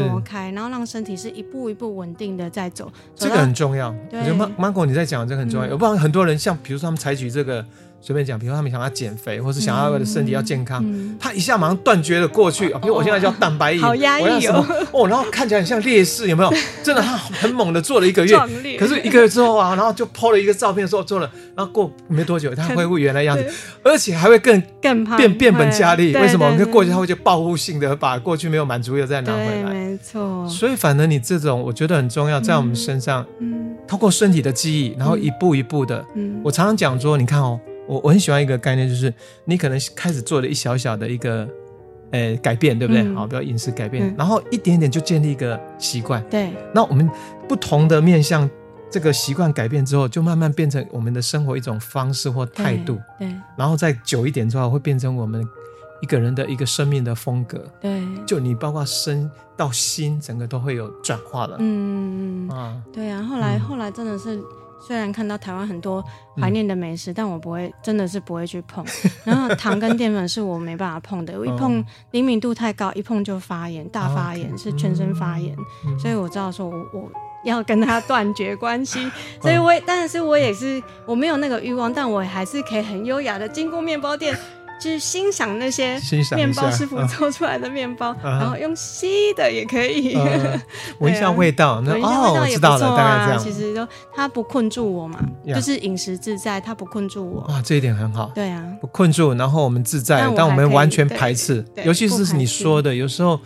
[0.09, 5.97] 挪开，然后让身体是一步一步稳定的在走，这个很重要，我觉得 Marco 你在讲这个很重要，嗯、我不知道。
[5.97, 7.65] 很多人像，比如说他们采取这个。
[8.03, 12.69] 随便讲，比如他们想要减肥，或是想要为了身体要健康，嗯嗯、他一下马上断绝了过去。
[12.81, 16.51] 比如我现在叫蛋白饮，好压抑哦，哦，然后看起来很像烈士，有没有？
[16.83, 18.35] 真的，他很猛的做了一个月，
[18.79, 23.47] 可是一个月之后啊，然后就 po 了一个照片说做了，然后过没多久，他恢复原来样子，
[23.85, 26.15] 而且还会更更胖，变变本加厉。
[26.15, 26.51] 为什么？
[26.53, 30.49] 因为过去他会就报复性的把过去没有满足又再拿回来，没错。
[30.49, 37.61] 所以反正你这种，我觉得很重要，在我们身上，嗯，通过身体的记忆，然后一步一步的，嗯，我常常讲说，你看哦。
[37.91, 39.13] 我我很喜欢一个概念，就是
[39.45, 41.49] 你可能开始做了一小小的一个，
[42.13, 43.03] 呃，改变，对不对？
[43.03, 46.23] 嗯、好，比如饮食改变，嗯、然后一点点就建立一个习惯。
[46.31, 46.53] 对。
[46.73, 47.11] 那我们
[47.49, 48.49] 不同的面向，
[48.89, 52.97] 这个习惯改变之后，就慢慢变成我们的生活一种方式或态度。
[53.19, 53.27] 对。
[53.27, 55.45] 对然后再久一点之后，会变成我们
[56.01, 57.59] 一个人的一个生命的风格。
[57.81, 58.01] 对。
[58.25, 61.57] 就你包括身到心，整个都会有转化了。
[61.59, 62.81] 嗯啊。
[62.93, 64.41] 对啊，后来、嗯、后来真的是。
[64.81, 66.03] 虽然看到台湾很多
[66.41, 68.85] 怀念的美食，嗯、但我不会，真的是不会去碰。
[69.25, 74.63] 然后糖跟淀粉是我没办法碰的，我一碰灵敏度太高，一碰就发炎，大发炎 Okay.
[74.63, 75.55] 是全身发炎，
[75.87, 77.11] 嗯、所以我知道说我我
[77.45, 79.11] 要跟他断绝关系。
[79.41, 84.37] 所以我也，但是我也是我没有那个欲望，但我还是可以很优雅的经过面包店。
[84.81, 86.01] 就是欣赏那些
[86.35, 90.17] 面包师傅做出来的面包，然后用吸的也可以。
[90.99, 93.39] 闻一下味道，那哦，知道了，大概这样。
[93.39, 97.43] 其实就它不困住我嘛，就是饮食自在，它不困住我。
[97.43, 98.33] 哇，这一点很好。
[98.35, 103.39] 对啊，不困住，然后我们自在，但我们完全排斥，尤其是你说的，有时候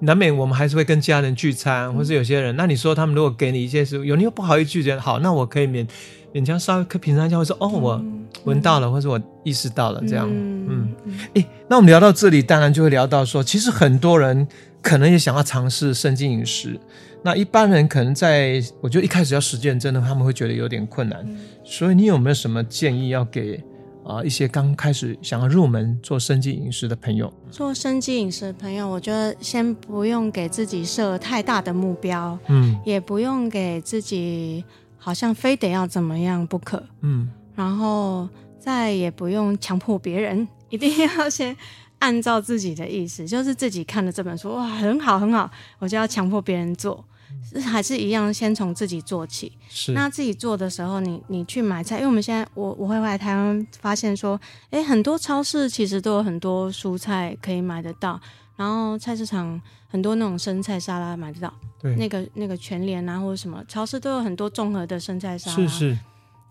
[0.00, 5.88] 难免我们还是会跟家人聚餐，或是有些人，那你说他们如果给你一些食物，有你又不好意思拒绝，好，那我可以勉
[6.34, 8.02] 勉强稍微品尝一下，会说哦，我
[8.44, 10.28] 闻到了，或者我意识到了这样。
[10.28, 10.92] 嗯，
[11.34, 14.46] 诶，那我们聊到这里，当然就会聊到说，其实很多人
[14.80, 16.78] 可能也想要尝试生机饮食。
[17.24, 21.20] 那一般人可能在，我觉得一开始要实践，真的他们会觉得有点困难。
[21.24, 23.62] 嗯、所以你有没有什么建议要给
[24.04, 27.32] 啊、呃、一些刚开始想要入门做生机饮食的朋友？
[27.48, 34.64] 做生机饮食的朋友，我觉得先不用给自己设太大的目标，嗯，也不用给自己
[34.98, 40.46] 好像非得要怎么样不可，嗯，然后再也不用强迫别人。
[40.70, 41.54] 一定要先
[41.98, 47.04] 按照自己的意思，就是自己看了这本书，哇，很好很好，我就要强迫别人做，
[47.52, 49.52] 是还是一样，先从自己做起。
[49.68, 49.92] 是。
[49.92, 58.18] 那自己做的时候，你你去买菜，因为我们现在我我会来台湾发现说，哎，很多超市其实都有很多蔬菜可以买得到，
[58.56, 65.56] 然后菜市场很多那种生菜沙拉买得到，对，那个那个全联啊或者什么超市都有很多综合的生菜沙拉。
[65.56, 65.98] 是是。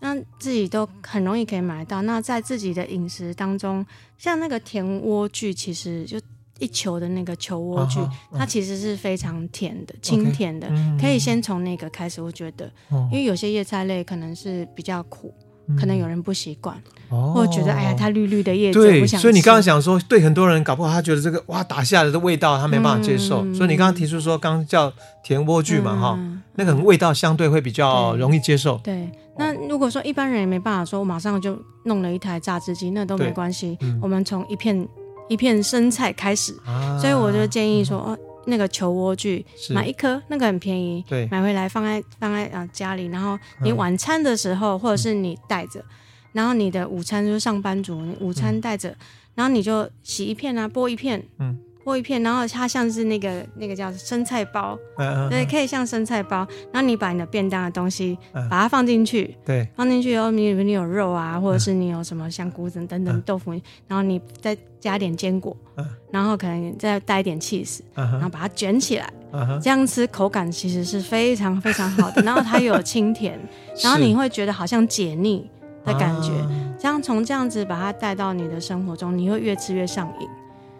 [0.04, 2.02] 那自己都很容易可以买到。
[2.02, 3.86] 那在自己的饮食当中，
[4.18, 6.20] 像那个甜莴苣，其实就
[6.58, 10.68] 一球的那个球莴苣，它其实是非常甜的，清甜的，
[11.00, 12.20] 可以先从那个开始。
[12.20, 15.32] 我觉得，因为有些叶菜类可能是比较苦，
[15.78, 16.76] 可能有人不习惯，
[17.08, 26.18] 或者觉得哎呀，它绿绿的叶子，对，所以你刚刚想说，对很多人搞不好他觉得这个哇打下来的味道他没办法接受，所以你刚刚提出说，刚刚叫甜莴苣嘛哈，
[26.54, 29.08] 那个味道相对会比较容易接受，对。
[29.38, 33.78] 那如果说一般人也没办法说，我马上就弄了一台榨汁机，那都没关系。
[33.80, 34.86] 嗯、我们从一片
[35.26, 39.72] 一片生菜开始，啊、所以我就建议说，哦，那个球莴苣是。
[39.72, 45.84] 买一颗，那个很便宜，对，买回来放在放在啊家里，然后你晚餐的时候，嗯、或者是你带着，
[46.32, 48.96] 然后你的午餐就是上班族，你午餐带着，嗯、
[49.36, 51.58] 然后你就洗一片啊，剥一片，嗯。
[51.84, 56.46] 剥一片，然后它像是那个那个叫生菜包，嗯、对，可以像生菜包。
[56.72, 72.22] 然后你把你的便当的东西，嗯、把它放进去，对，放进去以后，你你有肉啊，或者是你有什么香菇等等等豆腐，嗯、然后你再加点坚果，嗯、然后可能再带一点起司，嗯、然后把它卷起来，嗯、这样吃口感其实是非常非常好的。
[72.24, 73.38] 然后它又有清甜，
[73.82, 75.48] 然后你会觉得好像解腻
[75.84, 76.32] 的感觉。
[76.32, 80.28] 啊、这样从这样子把它带到你的生活中，你会越吃越上瘾。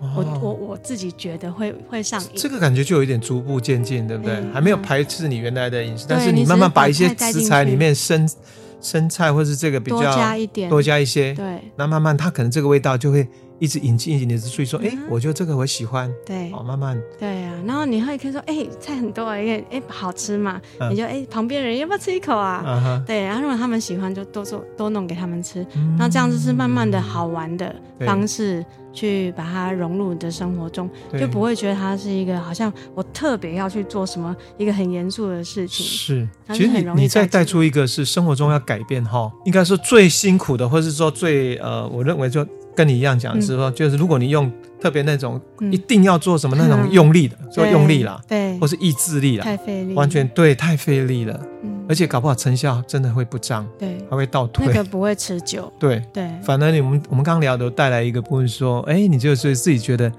[0.03, 2.31] 哦、我我我自己觉得会会上瘾。
[2.35, 4.35] 这个感觉就有一点逐步渐进，对不对？
[4.35, 8.29] 嗯、还没有排斥你原来的饮食，但是你慢慢把一些食材里面生
[8.81, 13.29] 生菜或是这个比较多加一点，多加一些，对，那慢慢它可能这个味道就会
[13.63, 23.01] 一直引进，引进你的注意说，哎、嗯，我觉得这个我喜欢，对，哦，慢慢，对啊，然后你会可以说，哎，菜很多，因为哎好吃嘛，嗯、你就哎旁边人要不要吃一口啊？
[23.07, 25.65] 对，然后如果他们喜欢，就多做多弄给他们吃，
[25.97, 28.65] 那、嗯、这样子是慢慢的好玩的方式。
[28.95, 30.87] 去把它融入你的生活中，
[31.19, 35.87] 就不会觉得它是一个好像我特别要去做什么一个很严肃的事情。
[35.87, 44.51] 是，其实你你再带出一个是生活中要改变哈，应该说最辛苦的，或是说最呃，我认为就跟你一样讲，是说就是如果你用
[44.81, 51.41] 特别那种一定要做什么那种用力的，说用力啦，对，或是意志力啦，太费力，完全对，太费力了。
[51.89, 56.03] 而且搞不好成效真的会不彰，对，还会倒退，那个不会持久，对。
[56.13, 56.31] 对。
[56.43, 60.11] 反而你们我们刚刚聊的带来一个部分，说，哎，你就是自己觉得，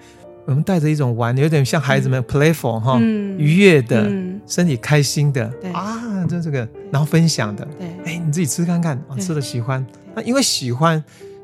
[0.46, 4.12] 我们带着一种玩，有点像孩子们 playful 哈，愉悦的，
[4.46, 9.84] 身体开心的，啊，就这个，然后分享的，对，哎，你自己吃看看，吃了喜欢，
[10.14, 11.02] 那因为喜欢，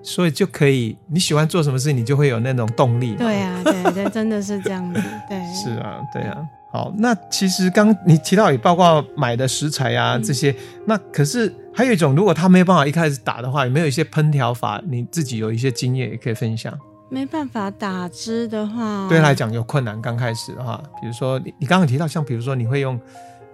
[0.10, 3.14] 所以就可以，你喜欢做什么事，你就会有那种动力。
[3.16, 5.00] 对啊，对对，真的是这样子，
[5.30, 6.36] 对，是啊，对啊。
[6.72, 10.56] 好，那其实刚你提到也包括买的食材啊、嗯、这些，
[10.86, 14.82] 那可是还有一种，如果他没有办法一开始打的话，有没有一些烹调法？
[14.88, 16.76] 你自己有一些经验也可以分享。
[17.10, 20.02] 没办法打汁的话，对他来讲有困难。
[20.02, 23.00] 刚开始的话，比如说你你刚刚提到，像比如说你会用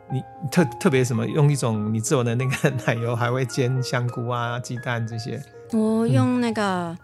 [0.09, 5.41] 你特特别什么，用一种你自我的那个 奶油，还会煎香菇啊、鸡蛋这些。
[5.73, 6.95] 我用那个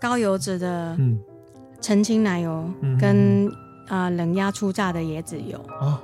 [0.00, 0.96] 高油脂的
[1.80, 2.68] 澄清奶油
[3.00, 3.50] 跟。
[3.90, 5.98] 啊、呃，冷压初榨的椰子油哦，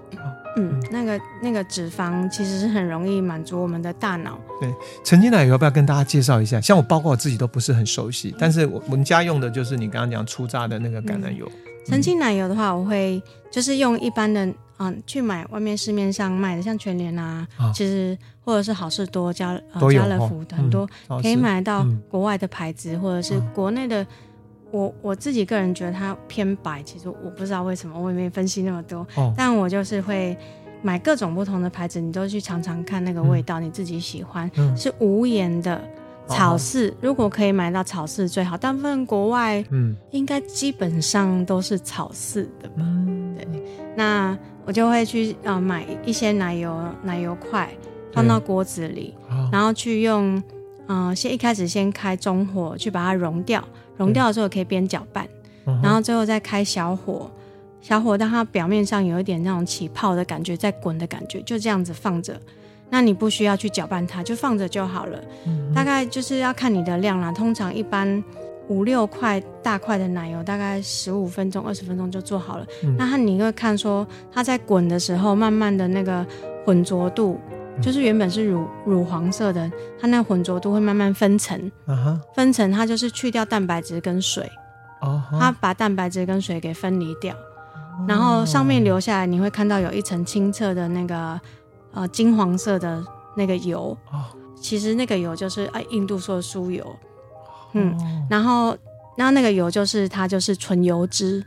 [0.56, 4.36] 嗯，那个那个脂肪其实是很容易满足我们的大脑。
[4.60, 4.68] 对，
[5.04, 6.60] 澄清奶油要不要跟大家介绍一下？
[6.60, 11.48] 像我，包括我自己都不是很熟悉，但是我我们家用的就是你刚刚讲初榨的那个橄榄油。
[11.86, 24.06] 澄清、嗯、奶油的话，我会就是用一般的，嗯，去买外面市面上卖的，像全联啊，哦、其实或者是好事多、家呃家乐福的很多、嗯、可以买到国外的牌子，嗯、或者是国内的。
[24.72, 29.06] 我我自己个人觉得它偏白，其实我不知道为什么，我也没分析那么多。
[29.14, 30.36] 哦、但我就是会
[30.82, 34.50] 买各种不同的牌子，你都去尝尝看那个味道，嗯、你自己喜欢。
[34.56, 35.80] 嗯、是无盐的
[36.28, 38.56] 草饲，哦、如果可以买到草饲最好。
[38.56, 42.76] 大部分国外，嗯，应该基本上都是草饲的吧？
[42.78, 43.46] 嗯、对。
[43.96, 47.70] 那我就会去啊、呃、买一些奶油奶油块，
[48.12, 50.36] 放到锅子里，哦、然后去用，
[50.88, 53.62] 嗯、呃，先一开始先开中火去把它融掉。
[53.96, 55.26] 融掉的时候可以边搅拌，
[55.66, 57.30] 嗯、然后最后再开小火，
[57.80, 62.38] 小火让它表面上有一点那种起泡的感觉，在滚的感觉，就这样子放着。
[62.90, 65.18] 那你不需要去搅拌它，就放着就好了。
[65.46, 68.22] 嗯、大概就是要看你的量啦，通常一般
[68.68, 72.66] 五六块大块的奶油，大概十五分钟、二十分钟就做好了。
[72.82, 76.26] 嗯、那你会看说它在滚的时候，慢慢的那个
[76.64, 77.40] 浑浊度。
[77.82, 79.70] 就是原本是乳乳黄色的，
[80.00, 82.18] 它那个浑浊度会慢慢分层，uh huh.
[82.34, 84.50] 分层它就是去掉蛋白质跟水
[85.02, 85.38] ，uh huh.
[85.38, 88.08] 它把蛋白质跟水给分离掉，uh huh.
[88.08, 91.38] 然后上面留下来你会看到有一层清澈的那个
[91.96, 93.04] 呃金黄色的
[93.36, 94.20] 那个油，uh.
[94.54, 96.84] 其实那个油就是哎印度说的酥油，
[97.72, 98.26] 嗯，uh.
[98.30, 98.76] 然后
[99.16, 101.44] 然后那个油就是它就是纯油脂。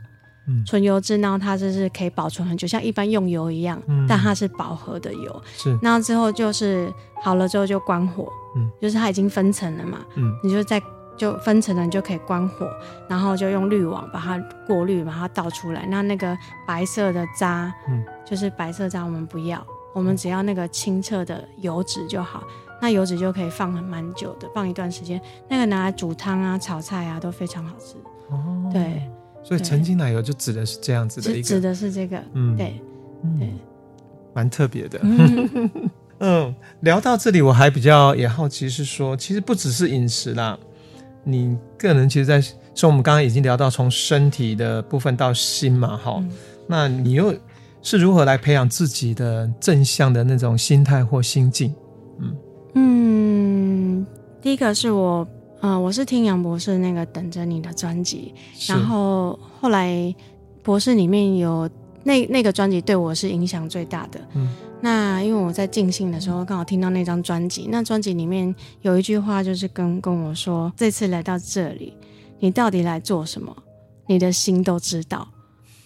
[0.66, 5.42] 纯油脂，然后它就是可以保存很久，像一般用油一样，嗯、但它是饱和的油。
[5.56, 6.92] 是，然后之后就是
[7.22, 10.82] 好了之后就关火，嗯，就是它已经分层了嘛，嗯，你就在
[11.16, 12.68] 就分层了，你就可以关火，
[13.08, 15.86] 然后就用滤网把它过滤，把它倒出来。
[15.86, 16.36] 那那个
[16.66, 22.42] 白色的渣，嗯，就是白色渣我们不要，我们只要那个清澈的油脂就好。
[22.82, 27.96] 那油脂就可以放很蛮久的，放一段时间，那个拿来煮汤啊、炒菜啊都非常好吃。
[28.30, 29.02] 哦，对。
[29.42, 32.78] 所以澄清奶油就指的是这样子的一个，指的是这个，嗯，对，
[33.38, 33.50] 对，
[34.34, 34.98] 蛮特别的。
[35.02, 35.70] 嗯，
[36.20, 40.58] 嗯，聊到这里，我还比较也好奇是说，其实不只是饮食啦，
[41.24, 42.38] 你个人其实在
[42.74, 46.30] 说，我们刚刚已经聊到从身体的部分到心嘛，哈，嗯，
[46.66, 47.34] 那你又
[47.82, 51.74] 是如何来培养自己的正向的那种心态或心境？
[52.20, 52.36] 嗯
[52.74, 54.06] 嗯，
[54.40, 55.26] 第一个是我。
[55.62, 58.34] 嗯、呃，我是听杨博士那个等着你的专辑，
[58.66, 59.92] 然后后来
[60.62, 61.68] 博士里面有
[62.02, 64.18] 那那个专辑对我是影响最大的。
[64.32, 64.48] 嗯，
[64.80, 71.92] 那因为我在静心的时候刚好听到那张专辑，那专辑里面有一句话就是跟跟我说：这次来到这里，
[72.38, 73.54] 你到底来做什么？
[74.06, 75.28] 你的心都知道。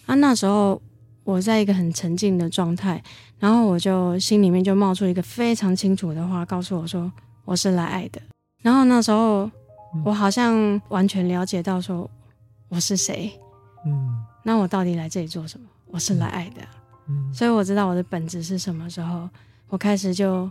[0.06, 0.80] 啊，那时候
[1.24, 3.02] 我在一个很沉静的状态，
[3.38, 7.10] 然后我就心里面就冒出一个非常清楚的话，告诉我说：
[7.44, 8.22] 我是来爱的。
[8.62, 9.50] 然后那时候。
[10.04, 12.10] 我好像完全了解到说
[12.68, 13.30] 我是谁，
[13.86, 14.12] 嗯，
[14.42, 15.68] 那我到底来这里做什么？
[15.86, 16.62] 我是来爱的，
[17.08, 19.30] 嗯，所以我知道我的本质是什么时候，
[19.68, 20.50] 我开始就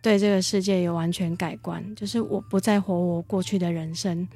[0.00, 4.28] 对这个世界有完全改观，就是我不再活我过去的人生，嗯、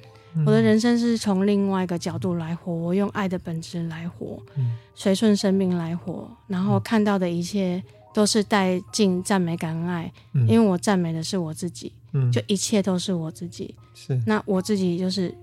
[0.46, 7.82] 我的人生是从另外一个角度来活，我用爱的本质来活，嗯，随顺生命来活，然后看到的一切
[8.12, 15.34] 都是带进赞美、感恩、爱，嗯、因为我赞美的是我自己，嗯，就一切都是我自己，是，那我自己就是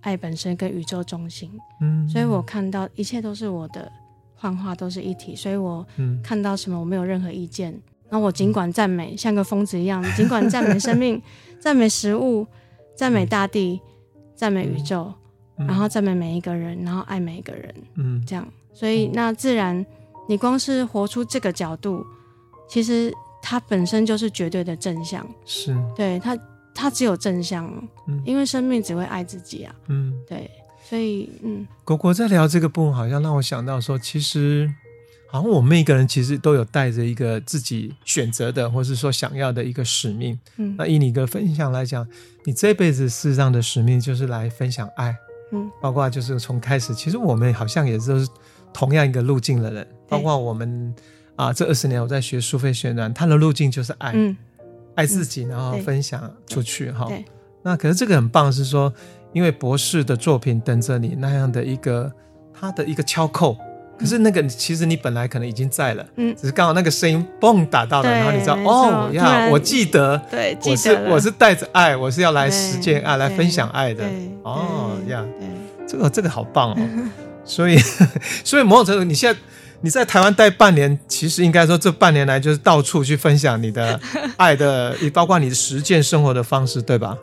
[0.00, 3.90] 爱本身跟宇宙中心，嗯，所以我看到一切都是我的。
[4.42, 5.86] 幻化都是一体，所以我
[6.24, 7.78] 看到什么我没有任何意见。
[8.08, 11.20] 那、嗯、我尽管赞美，像个疯子一样，尽管赞美生命，
[11.60, 12.46] 赞美食物，
[12.96, 13.78] 赞美大地，
[14.40, 15.12] 赞美宇宙，
[15.58, 17.74] 嗯、然后赞美每一个人，然后爱每一个人。
[17.96, 19.84] 嗯，这样，所以那自然，
[20.26, 22.02] 你光是活出这个角度，
[22.66, 23.12] 其实
[23.42, 25.26] 它本身就是绝对的正向。
[25.44, 26.34] 是，对它，
[26.74, 27.70] 它只有正向，
[28.08, 29.74] 嗯、因为生命只会爱自己啊。
[29.88, 30.50] 嗯，对。
[30.88, 34.72] 所以，嗯，果果在聊这个部分，好像让我想到说，其实，
[35.30, 40.38] 好像我们每一个人其实都有带着一个自己选择的，或是说想要的一个使命。
[40.56, 42.06] 嗯，那以你的分享来讲，
[42.44, 45.16] 你这辈子事实上的使命就是来分享爱。
[45.52, 48.28] 嗯，包括就是从开始，其实我们好像也都是
[48.72, 49.86] 同样一个路径的人。
[50.08, 50.94] 包括我们
[51.36, 54.36] 啊，这二十年我在学苏菲宣传，它的路径就是爱，嗯，
[54.94, 56.90] 爱自己，然后分享出去。
[56.90, 57.08] 哈，
[57.62, 58.92] 那可是这个很棒，是说。
[59.32, 62.12] 因为博士的作品等着你那样的一个
[62.52, 63.56] 他的一个敲扣，
[64.00, 74.02] 可是那个其实你本来可能已经在了，嗯，只是刚好那个声音嘣打到了，然后你知道哦呀，我记得，对，我是我是带着爱，我是要来实践爱，来分享爱的，
[74.42, 75.22] 哦呀，
[75.86, 76.76] 这个这个好棒哦，
[77.44, 77.76] 所以
[78.42, 79.38] 所以某种程度，你现在
[79.82, 84.00] 你在台湾待半年，其实应该说这半年来就是到处去分享你的
[84.36, 87.16] 爱的，也包括你的实践生活的方式，对吧？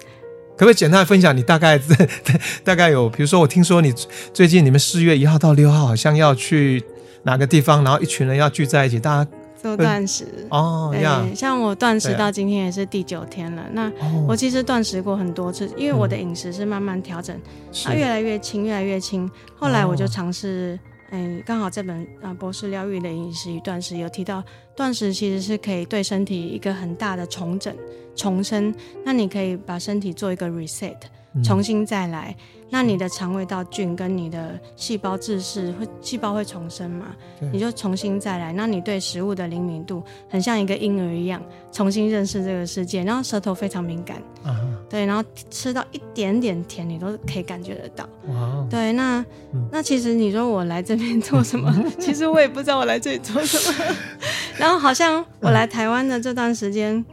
[0.57, 1.37] 可不可以简单分享？
[1.37, 1.79] 你大概
[2.65, 3.93] 大概有，比如说，我听说你
[4.33, 6.83] 最近你们四月一号到六号好像要去
[7.23, 9.31] 哪个地方，然后一群人要聚在一起，大家
[9.61, 10.89] 做断食哦。
[10.91, 13.61] 对，样像我断食到今天也是第九天了。
[13.61, 13.91] 啊、那
[14.27, 17.39] 我其实断食过很多次，因为我的饮食是慢慢调整，
[17.83, 19.29] 它、嗯啊、越来越轻，越来越轻。
[19.55, 20.79] 后来我就尝试，
[21.09, 24.43] 哎，刚好这本啊博士疗愈的饮食与断食有提到，
[24.75, 27.75] 断食其实是可以对身体一个很大的重整。
[28.15, 28.73] 重生，
[29.05, 30.97] 那你可以把身体做一个 reset，
[31.43, 32.35] 重新再来。
[32.38, 37.07] 嗯、那你的肠胃道菌跟你的细胞自噬，会细胞会重生嘛？
[37.51, 38.51] 你就重新再来。
[38.53, 43.03] 那你对食物的灵敏度，很像一个婴儿一样，重新认识这个世界。
[43.03, 44.59] 然后舌头非常敏感，啊、
[44.89, 48.07] 对，然后吃到一点点甜，你都可以感觉得到。
[48.27, 51.73] 哇对，那、嗯、那其实你说我来这边做什么？
[51.99, 53.95] 其实我也不知道我来这里做什么。
[54.57, 57.05] 然后好像我来台湾的这段时间。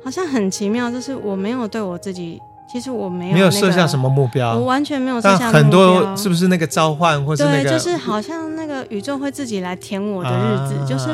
[0.00, 2.40] 好像很奇妙，就是我没有对我自己，
[2.70, 5.52] 其实我没有、那个、没有设下什么目标，我完全没有设下目标。
[5.52, 7.62] 但很多是不是那个召唤，或是那个？
[7.62, 11.08] 对，就是好像那个宇宙会自己来填我的日子，啊、就是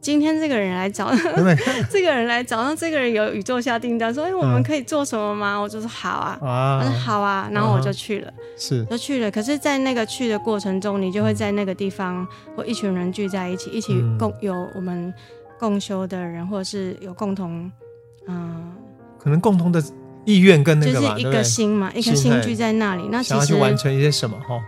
[0.00, 1.10] 今天这个人来找，
[1.90, 5.56] 这个人来找，那这个人有宇宙下订单，说哎，我们可以做什么吗？
[5.56, 9.30] 嗯、我就说好啊，啊，说好啊，然后我就去了，是就去了。
[9.30, 12.26] 可是，在那个去的过程中，你就会在那个地方，
[12.56, 15.12] 或一群人聚在一起，一起共有我们
[15.58, 17.70] 共修的人，或者是有共同。
[18.26, 18.72] 嗯，
[19.18, 19.82] 可能共同的
[20.24, 24.60] 意愿跟那个就是一个心嘛，一颗心聚在那里，那其实想要去完成一些什么哈，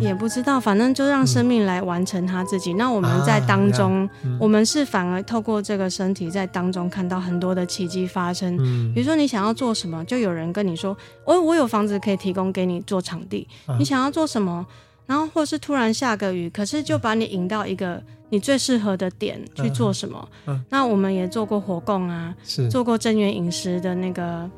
[0.00, 2.74] 也不知道，反正就让生命来完成他自己。
[2.74, 4.08] 那我们在当中，
[4.38, 8.56] 我们是反而透过这个身体在当中看到很多的奇迹发生。
[8.94, 13.46] 比如说你想要做什么，就有人跟你说，我我有房子可以提供给你做场地。
[13.78, 14.66] 你想要做什么，
[15.06, 18.02] 然后或是突然下个雨，可是就把你引到一个。
[18.30, 20.28] 你最适合的点去做什么？
[20.46, 24.48] 嗯嗯、那我们也做过活供啊，是做过正愿饮食的那个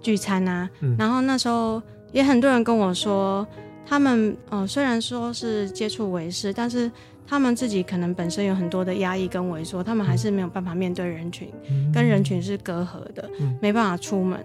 [0.00, 0.68] 聚餐啊。
[0.96, 3.46] 然后那时候也很多人跟我说，
[3.84, 6.90] 他们呃虽然说是接触维师，但是
[7.26, 14.38] 他们自己可能本身有很多的压抑跟萎缩，他们还是没有办法面对人群，嗯、跟人群是隔阂的，嗯、没办法出门。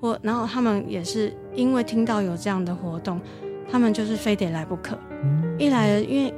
[0.00, 3.20] 或然后他们也是因为听到有这样的活动，
[3.70, 4.98] 他们就是非得来不可。
[5.22, 6.34] 嗯、一来因为。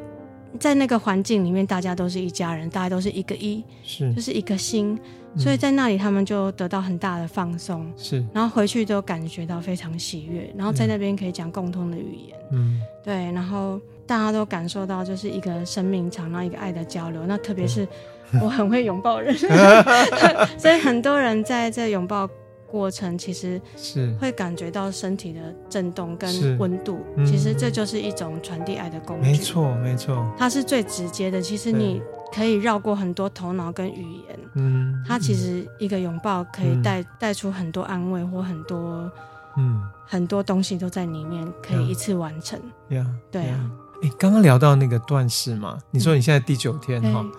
[0.58, 4.12] 在那个环境里面，大家都是一家人，大家都是一个一，是。
[4.14, 4.98] 就是一个心，
[5.34, 17.86] 嗯、所以在那里他们就得到很大的放松，是，然后回去都感觉到非常喜悦，然后在那边可以讲共通的语言，嗯，对，然后大家都感受到就是一个生命场，然后一个爱的交流，那特别是
[18.42, 19.36] 我很会拥抱人，
[20.58, 22.28] 所以很多人在这拥抱。
[22.70, 25.40] 过程其实是会感觉到身体的
[25.70, 29.30] 震动跟温度，嗯、其实这就是一种传递爱的工具。
[29.30, 31.40] 没错，没错，它是最直接的。
[31.40, 32.02] 其实你
[32.34, 39.10] 可以绕过很多头脑跟语言，嗯，它其实一个拥抱可以带带、嗯、出很多安慰或很多，
[39.56, 42.60] 嗯，很多东西都在里面，可以一次完成。
[42.88, 43.70] 呀，对啊。
[44.02, 47.20] 哎，刚刚聊到那个断食嘛，你说你现在第九天哈。
[47.22, 47.32] 嗯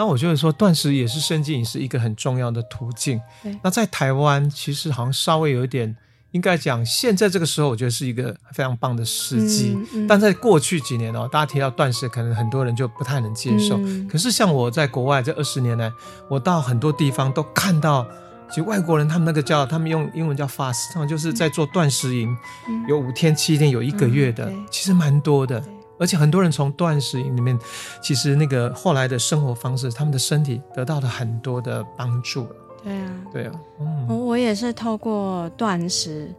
[0.00, 3.20] 那我觉得说断食也是生计饮食一个很重要的途径。
[3.62, 5.94] 那在台湾其实好像稍微有一点，
[6.30, 9.74] 应该讲现在这个时候，我觉得是一个非常棒的时机。
[9.76, 13.76] 嗯嗯、但在过去几年哦，大家提到断食，可能很多人就不太能接受。
[13.76, 15.92] 嗯、可是像我在国外这二十年来，
[16.30, 18.06] 我到很多地方都看到，
[18.48, 22.34] 其实外国人他们那个叫他们用英文叫 fast，他们就是在做断食营，
[22.70, 25.62] 嗯、有五天、七天、有一个月的，嗯、其实蛮多的。
[26.00, 27.56] 而且很多人从断食营里面，
[28.02, 32.46] 其实那个后来的生活方式，他们的身体得到了很多的帮助。
[32.82, 36.34] 对啊，对啊，嗯，我也是透过断食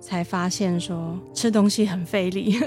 [0.00, 2.58] 才发现说吃东西很费力，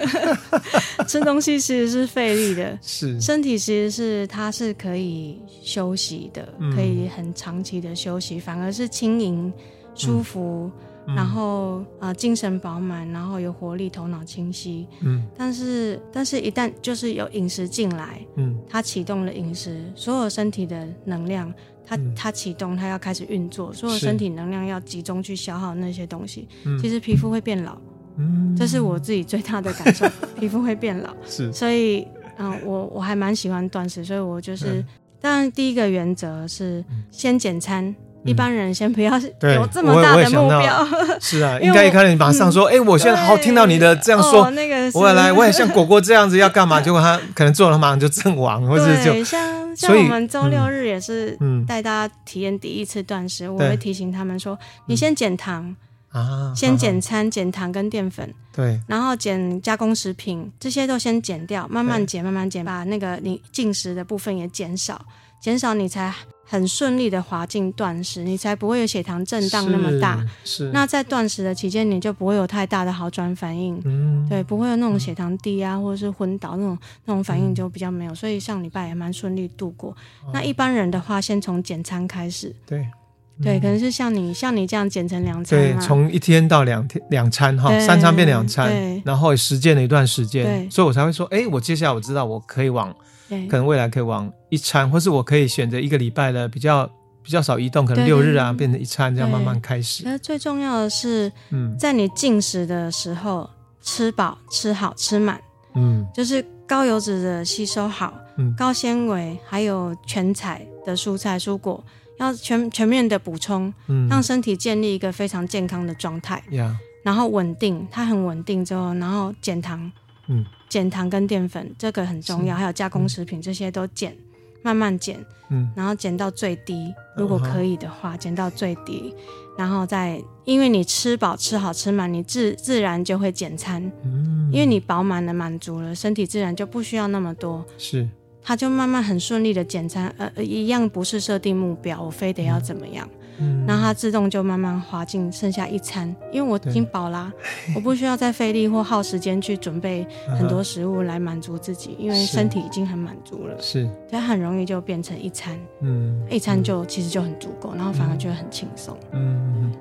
[1.05, 3.19] 吃东西其实是费力的，是。
[3.19, 9.51] 身体其实是它是可以休息的，嗯、可以很长期的休息，反而是轻盈
[9.93, 10.71] 舒服。
[10.73, 14.87] 嗯然后呃，精神饱满，然后有活力，头脑清晰。
[15.01, 21.51] 嗯，但是，但是一旦就是有饮食进来，嗯，它启动了饮食，所有身体的能量，
[21.83, 26.47] 它、嗯、它启动，它要开始运作，所有身体能量要集中去消耗那些东西。
[26.65, 27.75] 嗯，其实皮肤会变老，
[28.17, 30.05] 嗯，这是我自己最大的感受，
[30.39, 31.15] 皮肤会变老。
[31.25, 34.85] 是，所以，嗯、呃，我我还蛮喜欢断食，所以我就是，
[35.19, 37.95] 当然、嗯、第一个原则是先减餐。
[38.29, 40.87] 一般人先不要有这么大的目标，
[41.19, 46.79] 是啊，应该一开始你马上说，哎，我现在好听到你的这样说，那个我也来，我也像果果这样子要干嘛？
[46.79, 55.75] 结果他可能做了，马上就阵亡，或者就像像我们周六日也是带大家体验第一次断食，我会提醒他们说，你先减糖
[56.11, 64.99] 啊，先减餐，减糖跟淀粉，对，然后减加工食品，这些都先减掉，慢慢减，慢慢减，把那个你进食的部分也减少，
[65.39, 66.13] 减少你才。
[66.51, 70.19] 很顺利的滑进断食，你才不会有血糖震荡那么大。
[70.43, 70.65] 是。
[70.65, 73.79] 是那在断食的期间，你就不会有太大的好转反应。
[73.85, 74.25] 嗯。
[74.27, 76.75] 对，不会有那种血糖低啊，或者是昏倒那种
[77.05, 78.15] 那种反应就比较没有。
[78.15, 79.91] 所以上礼拜也蛮顺利度过。
[80.25, 82.55] 哦、那一般人的话，先从减餐开始。
[82.65, 82.79] 对。
[82.79, 85.59] 嗯、对，可能是像你像你这样减成两餐。
[85.59, 88.71] 对，从一天到两天两餐哈，三餐变两餐。
[88.71, 88.99] 对。
[89.05, 90.69] 然后实践了一段时间，对。
[90.71, 92.91] 所以我才会说，哎，我接下来我知道我可以往。
[93.29, 93.47] 对。
[93.47, 96.89] 可能未来可以往一餐，或是我可以选择一个礼拜的比较
[97.21, 100.03] 比较少移动，可能六日啊变成一餐，这样慢慢开始。
[100.03, 103.49] 那最重要的是，嗯，在你进食的时候，
[103.81, 105.39] 吃饱、吃好、吃满，
[105.75, 111.83] 嗯，就是高油脂的吸收好，嗯，高纤维还有全彩的蔬菜蔬果，
[112.17, 119.91] 要全全面的补充，嗯，让身体建立一个非常健康的状态，呀，然后稳定，它很稳定之后，然后减糖，
[120.27, 120.43] 嗯。
[120.69, 124.15] 减糖跟淀粉这个很重要，还有加工食品、嗯、这些都减，
[124.61, 125.17] 慢慢减，
[125.49, 129.13] 嗯，然后减到最低，如果可以的话，减、嗯、到最低，
[129.57, 138.07] 然后再，因为你吃饱、吃好、吃满，你自自然就会减餐，嗯，因为你饱满了、满足了，身体自然就不需要那么多，是，
[138.43, 143.09] 它就慢慢很顺利的减餐，呃，一样不是设定目标，我非得要怎么样。
[143.13, 147.31] 嗯嗯，然后它自动就慢慢滑进剩下一餐，因为我已经饱啦，
[147.65, 147.75] 对。
[147.75, 150.05] 我不需要再费力或耗时间去准备
[150.37, 151.97] 很多食物来满足自己，uh.
[151.97, 159.71] 因为身体已经很满足了，是，它很容易就变成一餐，嗯，一餐就其实就很足够，然后反而觉得很轻松，嗯。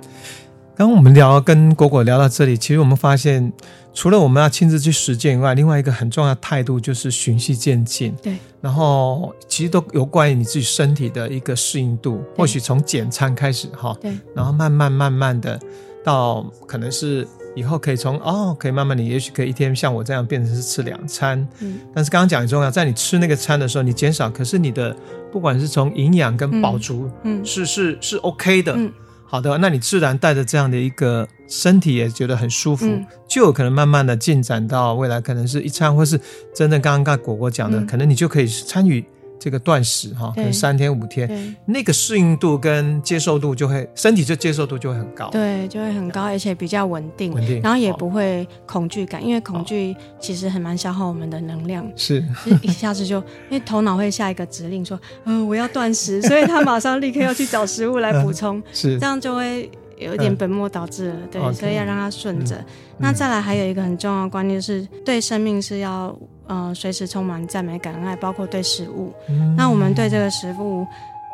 [0.76, 3.52] 刚刚我们聊跟果果聊到这里，其实我们发现，
[3.98, 8.14] 除了我们要亲自去实践以外，另外一个很重要的态度就是循序渐进。
[8.22, 12.22] 对，然后其实都有关于你自己身体的一个适应度。
[12.36, 15.58] 或许从减餐开始哈，对，然后慢慢慢慢的
[16.04, 17.26] 到可能是
[17.56, 21.44] 以后可以从哦，可以慢慢你，也许可以一天像我这样变成是吃两餐。
[21.58, 24.96] 嗯，但是刚刚讲很重要，在你吃那个餐的时候，你减少，可是你的
[25.32, 28.74] 不管是从营养跟饱足，嗯，是是是 OK 的。
[28.76, 28.92] 嗯。
[29.30, 36.18] 好的，那你自然带着这样的一个身体也觉得很舒服，嗯、就有可能慢慢的进展到未来，可能是一餐，或是
[36.54, 39.04] 真的刚刚果果讲的，嗯、可能你就可以参与。
[39.38, 52.24] 这个断食哈，可能三天五天，那个适应度跟接受度就会，身体就接受度就会很高，对，就会很高，而且比较稳定，稳定，然后也不会恐惧感，因为恐惧其实很蛮消耗我们的能量，是，
[52.62, 53.18] 一下子就
[53.48, 62.64] 因为头脑会下一个指令说，嗯，我要断食，所以他马上立刻要去找食物来补充， 是，这样就会有点本末倒置了，对，所以要让它顺着。
[62.98, 66.18] 那再来还有一个很重要的观念是，对生命是要。
[66.48, 69.12] 呃，随时充满赞美、感恩爱，包括对食物。
[69.28, 70.86] 嗯、那我们对这个食物，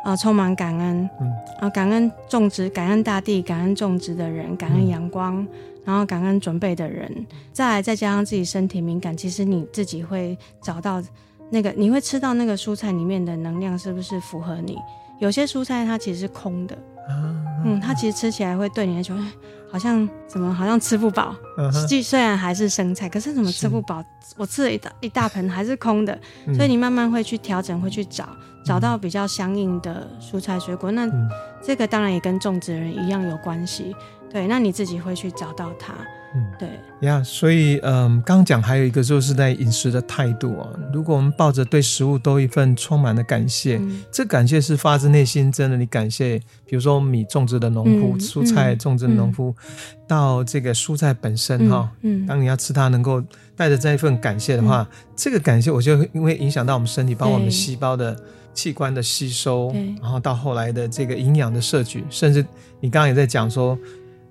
[0.03, 1.09] 呃，充满感恩。
[1.57, 5.47] 啊、呃，感恩种植，感恩大地，感恩种植的人，感恩阳光，嗯、
[5.85, 7.25] 然后感恩准备的人。
[7.53, 11.01] 再来，再加上自己身体敏感，其实你自己会找到
[11.49, 14.77] 那个，你会吃到那个蔬菜里面的能量是不是符合你？
[15.19, 16.75] 有些蔬菜它其实是空的，
[17.07, 19.15] 啊、嗯，它其实吃起来会对你来说。
[19.75, 21.35] 好好像怎么好像吃不饱，
[21.73, 24.01] 实际虽然还是生菜，可是怎么吃不饱？
[24.37, 26.17] 我吃了一大一大盆还是空的，
[26.55, 28.29] 所以你慢慢会去调整，会去找
[28.63, 30.91] 找到比较相应的蔬菜水果。
[30.91, 31.05] 那
[31.61, 33.93] 这个当然也跟种植人一样有关系，
[34.31, 35.93] 对，那你自己会去找到它。
[36.35, 36.69] 嗯，对。
[37.07, 40.69] 呀，yeah, 所以嗯，刚刚讲还有一个就是在饮食的态度啊。
[40.93, 53.23] 如果我们抱着对食物都一份充满的感谢，嗯、这感谢是发自内心，真的，你感谢，比如说米种植的农夫，嗯、蔬菜种植的农夫，嗯、到这个蔬菜本身哈，嗯，当你要吃它，能够
[53.55, 58.17] 带着这一份感谢的话，嗯、这个感谢，我就因为影响到我们身体，包括我们细胞的
[58.53, 62.45] 器官的吸收，然后到后来的这个营养的摄取，甚至
[62.81, 63.77] 你刚刚也在讲说。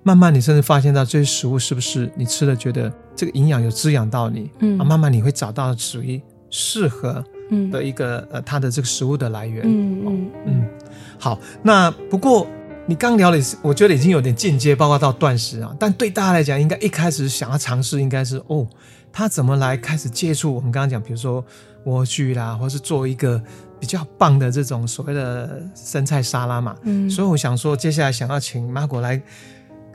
[0.07, 7.25] 慢慢，你甚至发现到这些食物是不是你吃了，觉得这个营养有滋养到你，嗯，啊，慢慢你会找到属于适合
[7.71, 10.69] 的一个、嗯、呃它的这个食物的来源，嗯嗯嗯。
[11.17, 12.45] 好，那不过
[12.85, 15.75] 你刚聊的，我觉得已经有点进阶，包括到断食啊。
[15.79, 18.67] 但对大家来讲，应该一开始想要尝试，应该是哦，
[19.11, 21.43] 他怎么来开始接触我们刚刚讲，比如说
[21.83, 23.41] 莴苣啦，或是做一个
[23.79, 26.75] 比较棒的这种所谓的生菜沙拉嘛。
[26.83, 29.19] 嗯，所以我想说，接下来想要请马果来。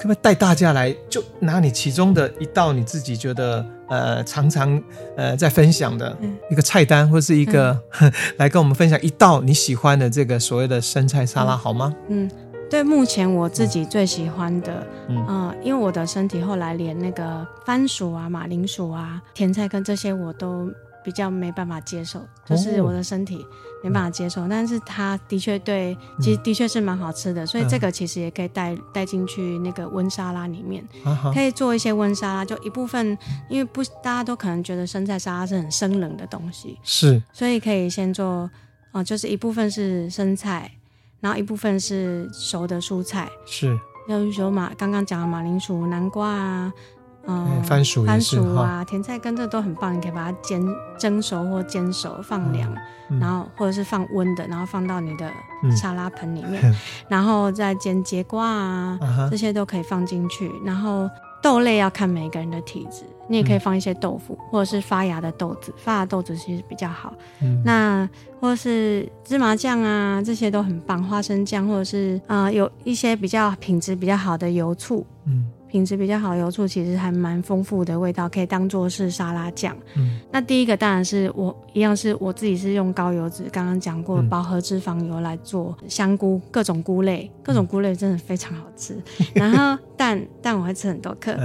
[0.00, 4.82] 可不可以带大家来，就拿你其中的一道你自己觉得呃常常
[5.14, 6.16] 呃在分享的
[6.50, 11.94] 一个菜单，或是一个、嗯、 来跟我们分享一道你喜欢的这个所谓的生菜沙拉，好吗？
[12.08, 12.30] 嗯，
[12.70, 20.72] 对，目前我自己最喜欢的，嗯、呃，因为我的身体后来连那个番薯啊、马铃薯啊、甜菜根这些我都。
[21.04, 23.46] 比较没办法接受，就是我的身体
[23.82, 33.16] 没办法接受，哦、但是它的确对，其实的确是蛮好吃的，嗯、所以这个其实也可以带带进去那个温沙拉里面，啊、可以做一些温沙拉，就一部分，
[33.48, 38.50] 因为不大家都可能觉得生菜沙拉是很生冷的东西，是，所以可以先做，哦、
[38.94, 40.70] 呃，就是一部分是生菜，
[41.20, 43.74] 然后一部分是熟的蔬菜，是，
[44.06, 46.72] 比如马刚刚讲的马铃薯、南瓜啊。
[47.26, 50.60] 嗯，番薯、番薯啊，甜菜根这都很棒，你可以把它煎、
[50.98, 52.74] 蒸熟或煎熟，放凉，
[53.10, 55.30] 嗯、然后或者是放温的，然后放到你的
[55.76, 56.74] 沙拉盆里面，嗯、
[57.08, 60.50] 然后再煎节瓜啊，啊这些都可以放进去。
[60.64, 61.08] 然后
[61.42, 67.12] 豆类要看每个人的体质，你也可以放一些豆腐，嗯、或者是发芽的豆子，发芽豆子其实比较好。
[67.42, 68.08] 嗯、那
[68.40, 75.46] 或者是芝麻酱啊，这些都很棒，花生酱或者是啊、呃，有一些比较品质比较好的油醋，嗯。
[75.70, 79.76] 品质比较好的油醋其实还蛮丰富的味道，可以当做是沙拉酱。
[79.96, 88.94] 嗯，那第一个当然是我一样是我自己是用高油脂，刚刚讲过饱和脂肪油来做香菇，各种菇类，各种菇类真的非常好吃。
[89.18, 91.36] 嗯、然后 蛋蛋我会吃很多颗。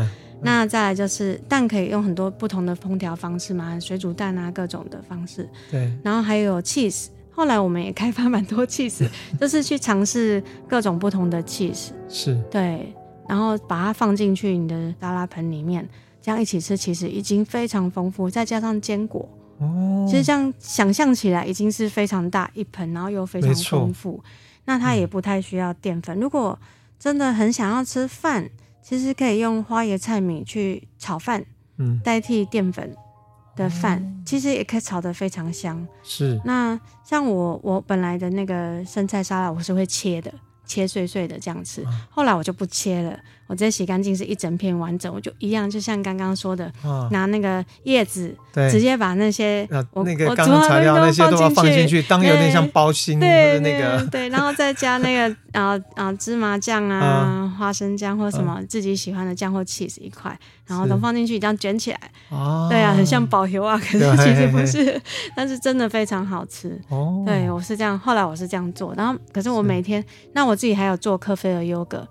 [0.41, 5.47] 那再来就是蛋可以用很多不同的烹调方式嘛，水煮蛋啊各种的方式。
[5.71, 5.91] 对。
[6.03, 9.07] 然后还有 cheese，后来我们也开发蛮多 cheese，
[9.39, 11.89] 就是去尝试各种不同的 cheese。
[12.09, 12.35] 是。
[12.51, 12.93] 对。
[13.27, 15.87] 然后把它放进去你的沙拉盆里面，
[16.21, 18.29] 这样一起吃，其实已经非常丰富。
[18.29, 19.27] 再加上坚果，
[19.59, 24.23] 哦，其实这样想象起来已经是非常大一盆，然后又非常丰富。
[24.65, 26.17] 那它也不太需要淀粉。
[26.17, 26.57] 嗯、如果
[26.97, 28.49] 真的很想要吃饭，
[28.81, 31.45] 其实可以用花椰菜米去炒饭，
[31.77, 32.95] 嗯，代替淀粉
[33.55, 35.87] 的饭，嗯、其实也可以炒得非常香。
[36.03, 36.39] 是。
[36.43, 40.33] 那像我我本来的那个生菜沙拉，我是会切的。
[40.65, 46.71] 切碎碎的这样吃，后来我就不切了，我直接洗干净是一整片完整，我就一样，就像刚刚说的，
[47.11, 48.35] 拿那个叶子，
[48.71, 60.35] 直接把那些我那个刚刚材料那些都要放进去，当有点像包心的那个，对，然后再加那个啊啊芝麻酱啊、花生酱或什么自己喜欢的酱或 cheese 一块，
[60.65, 61.99] 然后都放进去，这样卷起来，
[62.67, 64.99] 对啊，很像保油啊，可是其实不是，
[65.35, 66.81] 但是真的非常好吃。
[67.25, 70.55] 对，我是这样，后来我是这样做，然后可是我每天，那我。
[70.55, 72.07] 自己还有做克菲尔优格，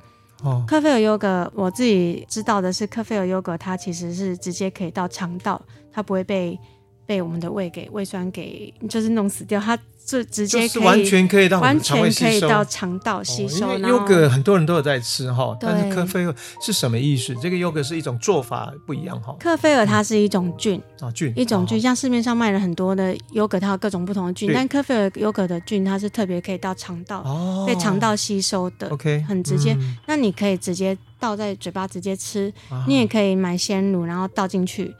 [0.66, 5.60] 克菲尔优格，我自己知道的是，克菲尔优格它其实是直接可以到肠道，
[5.92, 6.58] 它不会被
[7.06, 9.78] 被我们的胃给胃酸给就是弄死掉，它。
[10.06, 13.74] 就直接可以完全可以到完全可以到肠道吸收。
[13.74, 17.34] 因为优格很多人都有在吃哈，但是克菲尔是什么意思？
[17.36, 19.34] 这个优格是一种做法不一样哈。
[19.40, 28.90] 克菲尔它是一种菌啊菌，一种菌，像市面上卖了很多的优格，它有各种不同的菌，但克菲尔优格的菌它是特别可以到肠道，被肠道吸收的。
[28.90, 29.74] OK，很直接。
[30.06, 32.52] 那你可以直接倒在嘴巴直接吃，
[32.86, 34.94] 你也可以买鲜乳然后倒进去。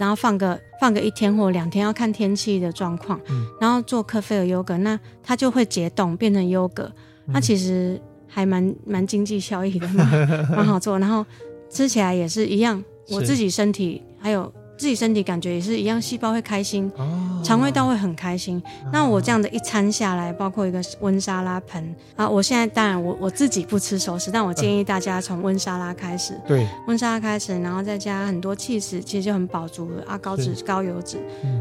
[0.00, 3.20] 然后放个放个一天或两天，要看天气的状况。
[3.28, 6.90] 嗯、然后做克菲尔优格，那它就会解冻变成优格。
[7.26, 10.10] 那、嗯、其实还蛮蛮经济效益的嘛，
[10.56, 10.98] 蛮好做。
[10.98, 11.22] 然后
[11.68, 18.62] 吃起来也是一样，我自己身体还有自己身体感觉也是一样，细胞会开心，哦，肠胃道会很开心。
[18.90, 21.94] 那我这样的一餐下来，包括一个温沙拉盆。
[22.16, 31.18] 啊，我现在当然我我自己不吃熟食，但我建议大家从温沙拉开始，对，温沙拉开始，然后再加很多气食，其实就很饱足了啊，高脂高油脂，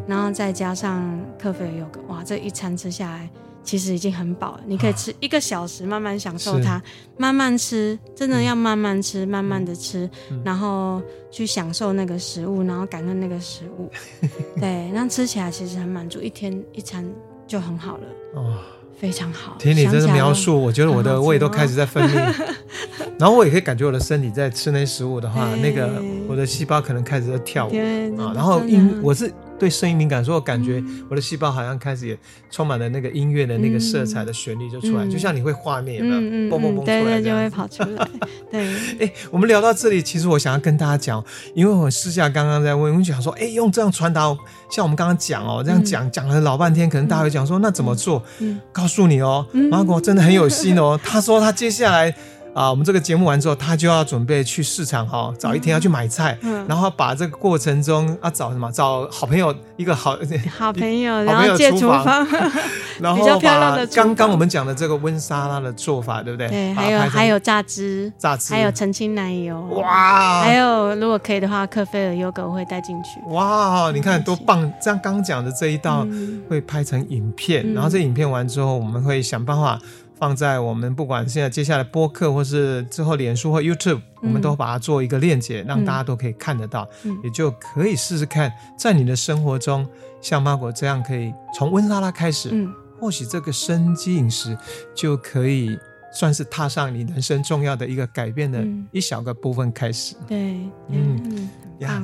[0.07, 3.29] 然后再加上克菲尔优格，哇，这一餐吃下来。
[3.69, 6.81] 其实已经很饱了，你可以吃一个小时，慢慢享受它，
[7.17, 10.99] 慢慢吃，真的要慢慢吃，慢慢的吃，嗯、然后
[11.29, 13.87] 去享受那个食物，然后感恩那个食物，
[14.59, 17.07] 对，那吃起来其实很满足，一天一餐
[17.45, 18.03] 就很好了，
[18.33, 18.57] 哦，
[18.99, 19.55] 非常好。
[19.59, 22.49] 听你这个描述，我觉得我的胃都开始在分泌，
[23.19, 27.69] 然后我也可以感觉我的身体在吃那些食物的话，那个我的细胞可能开始在跳舞。
[28.19, 29.31] 啊，然后因我是。
[29.59, 32.17] 对声音敏感，所以我感觉我的细胞好像开始也
[32.49, 36.21] 充满了那个音乐的那个色彩的旋律就出来，嗯、就像你会画面有没有？
[36.49, 38.07] 嘣嘣嘣出来，对，就会跑出来。
[38.49, 44.21] 对， 哎，我们聊到这里，其实我想要跟大家讲，因为我私下刚刚在问，我想说，哎，用这样传达，
[44.71, 48.23] 像我们刚刚讲哦，这样讲讲了老半天，可能大家会讲说，那怎么做？
[48.39, 52.15] 嗯，告诉你哦，马果真的很有心哦，他说他接下来。
[52.53, 58.69] 啊，我们这个节目完之后，他就要准备去市场哈，早一天要去买菜，嗯、然后把这个过程中要找什么？
[58.71, 60.17] 找好朋友一个好
[60.57, 62.27] 好朋友， 然后借厨房，
[62.99, 66.49] 然后把刚刚我们讲的这个温莎拉的做法，对不对？
[66.49, 73.21] 对，还有还有榨汁，榨汁，还有澄清奶油，哇，还有如果可以的话，克菲尔优格我会带进去。
[73.31, 74.69] 哇，你看多棒！
[74.81, 76.05] 这样刚讲的这一道
[76.49, 79.79] 会拍成影片，嗯、然后这影片完之后，我们会想办法。
[80.19, 86.85] 放在我们不管现在接下来播客，或是之后脸书或 YouTube，我们都把它做一个链接，让大家都可以看得到，
[87.23, 89.87] 也就可以试试看，在你的生活中，
[90.21, 92.67] 像妈果这样，可以从温拉拉开始，
[92.99, 94.57] 或许这个生机饮食
[94.93, 95.79] 就可以
[96.13, 98.61] 算是踏上你人生重要的一个改变的
[98.91, 100.15] 一小个部分开始。
[100.27, 100.57] 对，
[100.89, 101.49] 嗯，
[101.79, 102.03] 呀，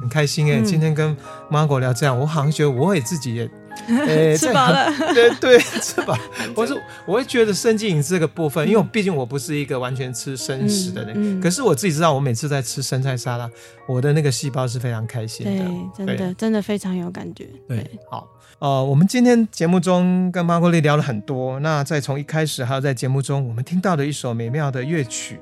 [0.00, 1.16] 很开心哎，今天跟
[1.48, 3.48] 马果聊这样，我好像觉得我也自己也。
[3.86, 6.16] 欸、 吃饱了，对 对， 吃饱。
[6.54, 6.74] 我是
[7.06, 13.50] 我会觉得生机饮食这个部分，因为毕竟我不是一个完全吃生食的人，可是我自己知道，我每次在吃生菜沙拉，
[13.86, 17.48] 我的那个细胞是非常开心的，对，真的真的非常有感觉。
[17.66, 25.40] 对，对好，呃，我们今天节目中跟马果丽聊了很多，那再从一开始还有在节目中我们听到的一首美妙的乐曲，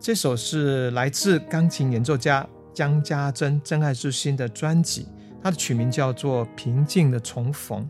[0.00, 5.06] 这首是来自钢琴演奏家江家珍《真爱之心》的专辑。
[5.42, 7.82] 它的曲名叫做《平静的重逢》。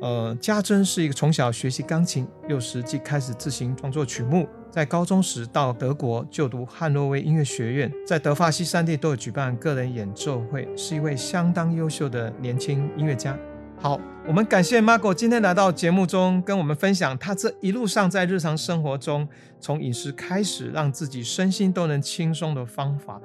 [0.00, 4.48] 呃，家珍是一个从小学习钢琴，又实际开始自行创作曲目。
[4.68, 13.38] 在高中时到德国就读汉诺威音乐学院，在德法西三地都有举办个人演奏会，是一位相当优秀的年轻音乐家。
[13.78, 19.28] 好，我们感谢 Marco 今天来到节目中，跟我们分享他这一路上在日常生活中，
[19.60, 23.20] 从饮食开始，让自己身心都能轻松的方法。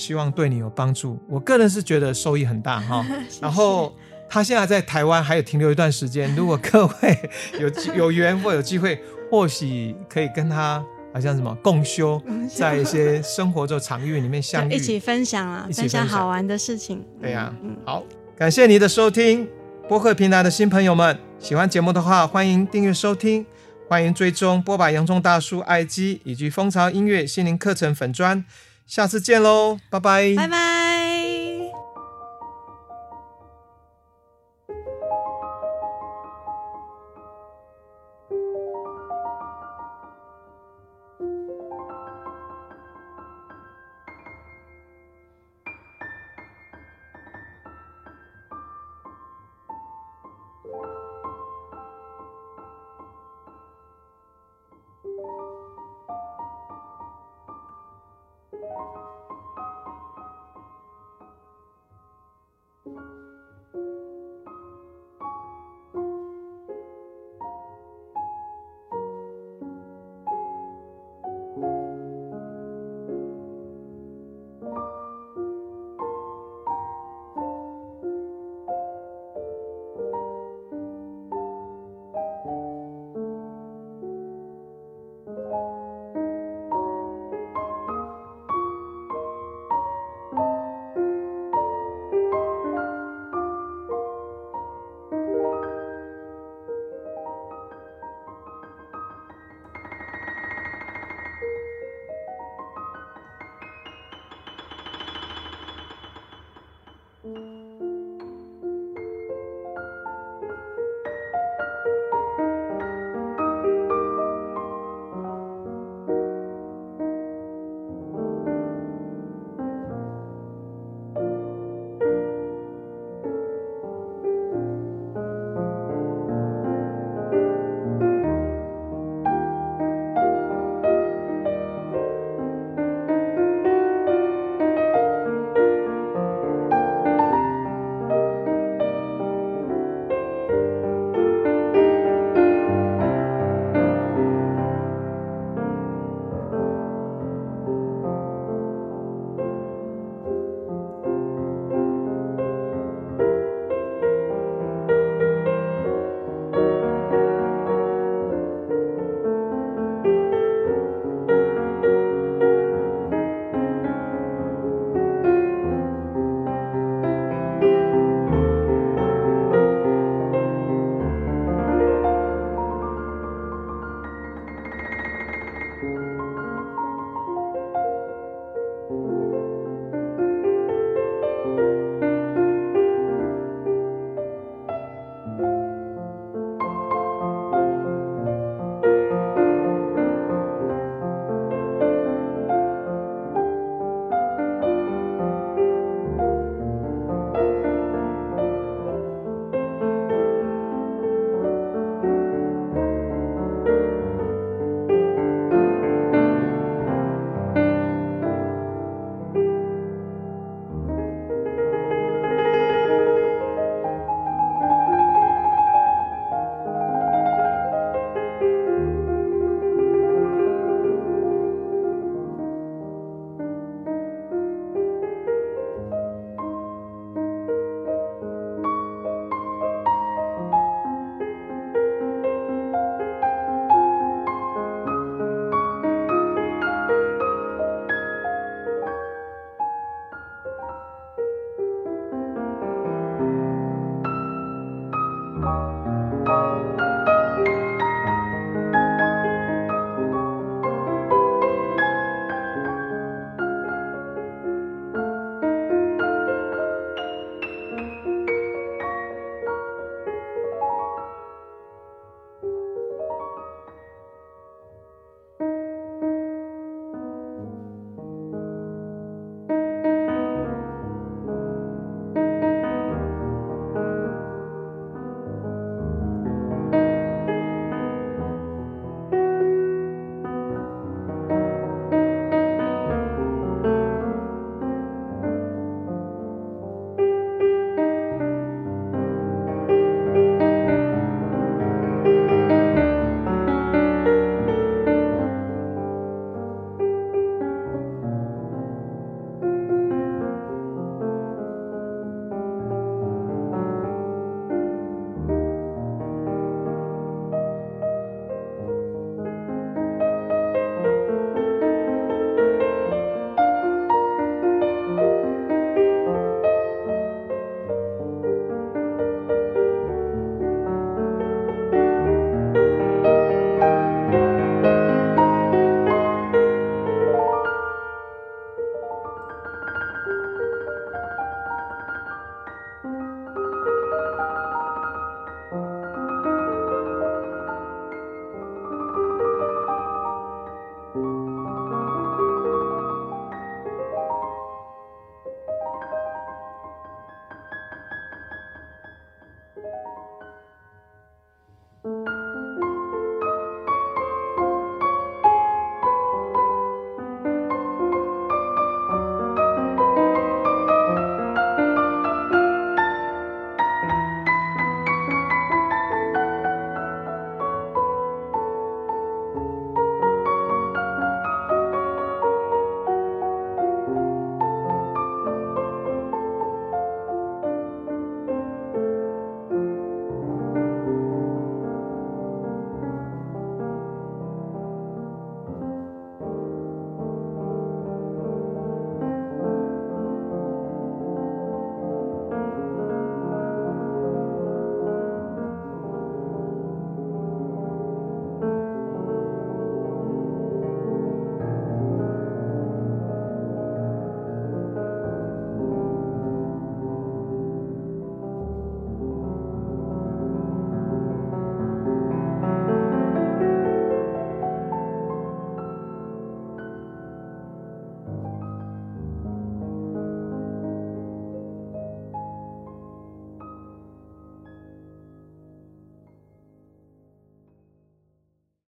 [0.00, 1.18] 希望对你有帮助。
[1.28, 3.04] 我个人是觉得收益很大哈。
[3.42, 3.94] 然后
[4.30, 7.18] 他现在在台湾还有停留一段时间，如果各位
[7.60, 8.98] 有有缘或有机会，
[9.30, 10.82] 或许可以跟他
[11.12, 12.20] 好像什么共修，
[12.56, 17.04] 在一些生活中场域里面相遇，一起分享啊，分享，好玩的事情。
[17.20, 18.02] 对呀、啊，嗯、好，
[18.34, 19.46] 感谢你的收听。
[19.86, 23.44] 播客平台的新朋友们，喜欢节目的话，欢迎订阅收听，
[23.88, 28.44] 欢迎追踪波把洋葱大叔 IG 以及蜂巢音乐心灵课程粉专。
[28.90, 30.99] 下次见喽，拜拜，拜拜。